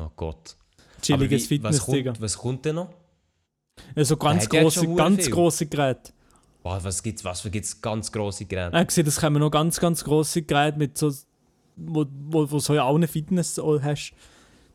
[0.00, 0.56] Oh Gott.
[1.02, 2.12] Chilliges wie- was Fitness, Digga.
[2.12, 2.90] kommt, was kommt denn noch?
[3.94, 5.32] Also ganz grosse, hure ganz viel.
[5.32, 6.12] grosse Geräte.
[6.62, 8.74] Boah, was gibt's, was für gibt's ganz grosse Geräte?
[8.74, 11.12] Er hat gesehen, es kommen noch ganz, ganz grosse Geräte mit so,
[11.76, 14.12] wo, wo, wo so ja auch eine Fitness auch hast.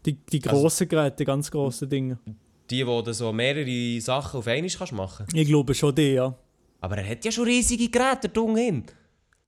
[0.05, 2.17] Die, die Also- grossen Geräte, die ganz grossen Dinge.
[2.70, 6.36] Die, wo du so mehrere Sachen auf einmal kannst machen Ich glaube schon die, ja.
[6.80, 8.84] Aber er hat ja schon riesige Geräte, Dung hin.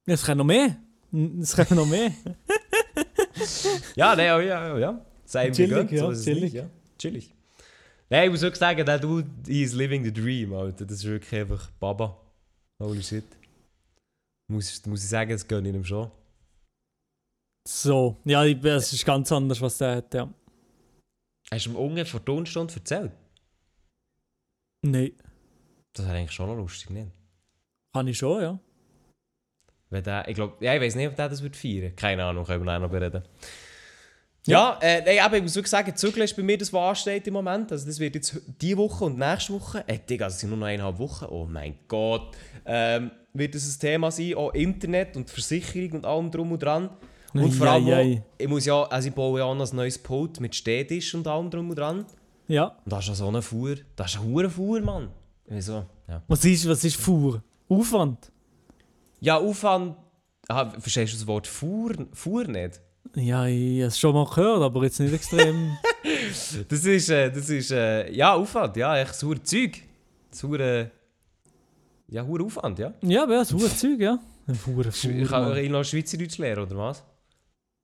[0.04, 0.76] Es kann noch mehr.
[1.40, 2.12] Es kann noch mehr.
[3.94, 5.06] Ja, nein, ja, ja, ja.
[5.24, 6.44] Sei Chillig, ja, so chillig.
[6.44, 6.70] nicht, ja.
[6.98, 7.34] Chillig.
[8.08, 10.84] Nein, ich muss wirklich sagen, der Dude, is living the dream, Alter.
[10.86, 12.16] Das ist wirklich einfach Baba.
[12.78, 13.24] Holy shit.
[14.48, 16.10] Muss, muss ich sagen, das gönne ich ihm schon.
[17.68, 20.32] So, ja, es ist ganz anders, was der hat, ja.
[21.50, 23.12] Hast du ihm ungefähr vor Tonstunde erzählt?
[24.82, 25.12] Nein,
[25.92, 27.08] Das wäre eigentlich schon noch lustig, nicht?
[27.92, 28.58] kann ich schon, ja.
[29.88, 31.94] Wenn der, ich glaube, ja, ich weiß nicht, ob der das wird feiern.
[31.96, 33.22] Keine Ahnung, können wir noch bereden.
[34.46, 37.26] Ja, äh, nein, aber ich muss wirklich sagen, Zügeln ist bei mir das, was ansteht
[37.26, 37.72] im Moment.
[37.72, 40.66] Also das wird jetzt diese Woche und nächste Woche, äh, Digga, es sind nur noch
[40.66, 45.92] eineinhalb Wochen, oh mein Gott, ähm, wird das ein Thema sein, auch Internet und Versicherung
[45.92, 46.90] und allem drum und dran.
[47.38, 49.98] Und vor allem, Ei, ich muss ja, also ich baue ja auch noch ein neues
[49.98, 52.06] Pult mit Stehtisch und allem drum und dran.
[52.48, 52.76] Ja.
[52.84, 55.08] Und da ist ja so eine Fuhr, das ist eine hure Fuhr, Mann.
[55.46, 55.84] Wieso?
[56.08, 56.22] Ja.
[56.28, 57.42] Was ist, was ist Fuhr?
[57.68, 58.30] Aufwand?
[59.20, 59.96] Ja, Aufwand,
[60.48, 62.80] ah, verstehst du das Wort Fuhr, Fuhr nicht?
[63.14, 65.76] Ja, ich habe es schon mal gehört, aber jetzt nicht extrem.
[66.68, 69.82] Das ist, äh, das ist äh, ja, Aufwand, ja, echt sauer Zeug.
[70.30, 70.88] Sauer,
[72.08, 72.92] ja, hoher Aufwand, ja.
[73.02, 74.18] ja, aber ja, das ist Zeug, ja.
[74.46, 77.02] Ein Fuhr, Ich Fuhr, kann ich noch Schweizerdeutsch lernen, oder was?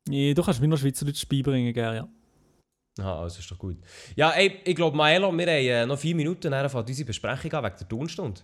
[0.08, 2.08] Ja, Du kannst mir noch Schweizerdeutsch beibringen, gell, ja.
[3.00, 3.78] Ah, also ist doch gut.
[4.16, 7.52] Ja, ey, ich glaube, Maelo, wir haben äh, noch vier Minuten, dann fängt unsere Besprechung
[7.52, 8.40] an wegen der Tonstunde.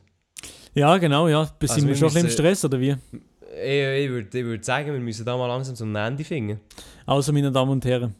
[0.74, 1.44] Ja, genau, ja.
[1.44, 2.96] Sind Also wir wir schon ein bisschen im müssen- Stress, oder wie?
[3.62, 6.60] Ich, ich würde würd sagen, wir müssen da mal langsam zum Ende finden.
[7.06, 8.14] Also, meine Damen und Herren,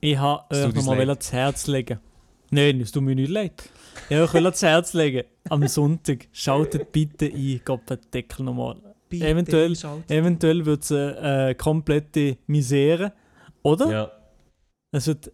[0.00, 2.00] ich habe euch uns nochmal ans Herz legen.
[2.50, 3.68] Nein, es tut mir nicht leid.
[4.08, 5.24] Ich wollte euch ans Herz legen.
[5.48, 8.76] Am Sonntag schaltet bitte ein, Gott den Deckel nochmal.
[9.10, 9.76] Eventuell-
[10.08, 13.12] Eventuell wird es eine äh, komplette Misere.
[13.62, 14.12] Oder Ja.
[14.92, 15.30] es wird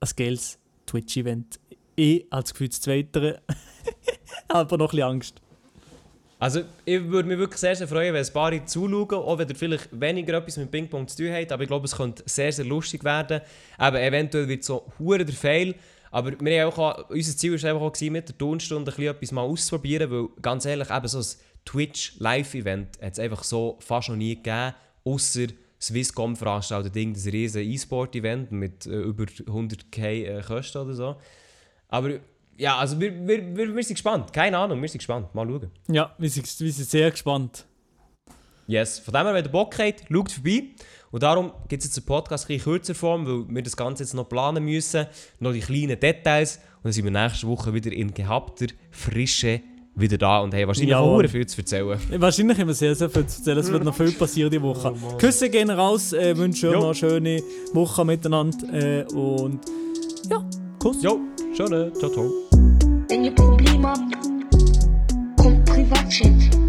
[0.00, 1.60] ein geiles Twitch-Event.
[1.94, 3.40] Ich habe das Gefühl, das Zweite.
[4.48, 5.42] aber noch ein bisschen Angst.
[6.38, 9.54] Also, ich würde mich wirklich sehr, sehr freuen, wenn ein paar zuschauen, auch wenn ihr
[9.54, 12.64] vielleicht weniger etwas mit Ping-Pong zu tun habt, aber ich glaube, es könnte sehr, sehr
[12.64, 13.40] lustig werden.
[13.78, 15.76] Aber eventuell wird es so hure der Fail.
[16.10, 19.14] Aber wir haben auch, unser Ziel war einfach auch, gewesen, mit der Tonstunde ein bisschen
[19.14, 21.24] etwas mal auszuprobieren, weil ganz ehrlich, eben so ein
[21.64, 25.46] Twitch-Live-Event hat es einfach so fast noch nie gegeben, außer
[25.80, 31.16] Swisscom veranstaltet irgendein riesen E-Sport-Event mit äh, über 100k äh, Kosten oder so.
[31.88, 32.20] Aber
[32.56, 34.32] ja, also wir, wir, wir, wir sind gespannt.
[34.32, 35.34] Keine Ahnung, wir sind gespannt.
[35.34, 35.70] Mal schauen.
[35.88, 37.66] Ja, wir sind, wir sind sehr gespannt.
[38.68, 40.64] Yes, von dem her, wenn ihr Bock habt, schaut vorbei.
[41.10, 44.14] Und darum gibt es jetzt einen Podcast in kürzer Form, weil wir das Ganze jetzt
[44.14, 45.06] noch planen müssen.
[45.40, 46.56] Noch die kleinen Details.
[46.76, 49.60] Und dann sind wir nächste Woche wieder in gehabter Frische
[49.94, 50.98] wieder da und hey, wahrscheinlich ja.
[50.98, 51.98] auch viel zu erzählen.
[52.16, 53.58] Wahrscheinlich haben wir sehr, sehr viel zu erzählen.
[53.58, 54.92] Es wird noch viel passieren diese Woche.
[54.92, 59.60] Oh, Küsse gehen raus, äh, wünschen euch noch eine schöne Woche miteinander äh, und
[60.30, 60.44] ja,
[60.78, 61.02] Kuss.
[61.02, 61.20] Jo,
[61.54, 62.30] schöne, ciao, ciao.
[63.08, 64.00] Wenn ihr Probleme habt,
[65.36, 66.61] kommt Privatchat.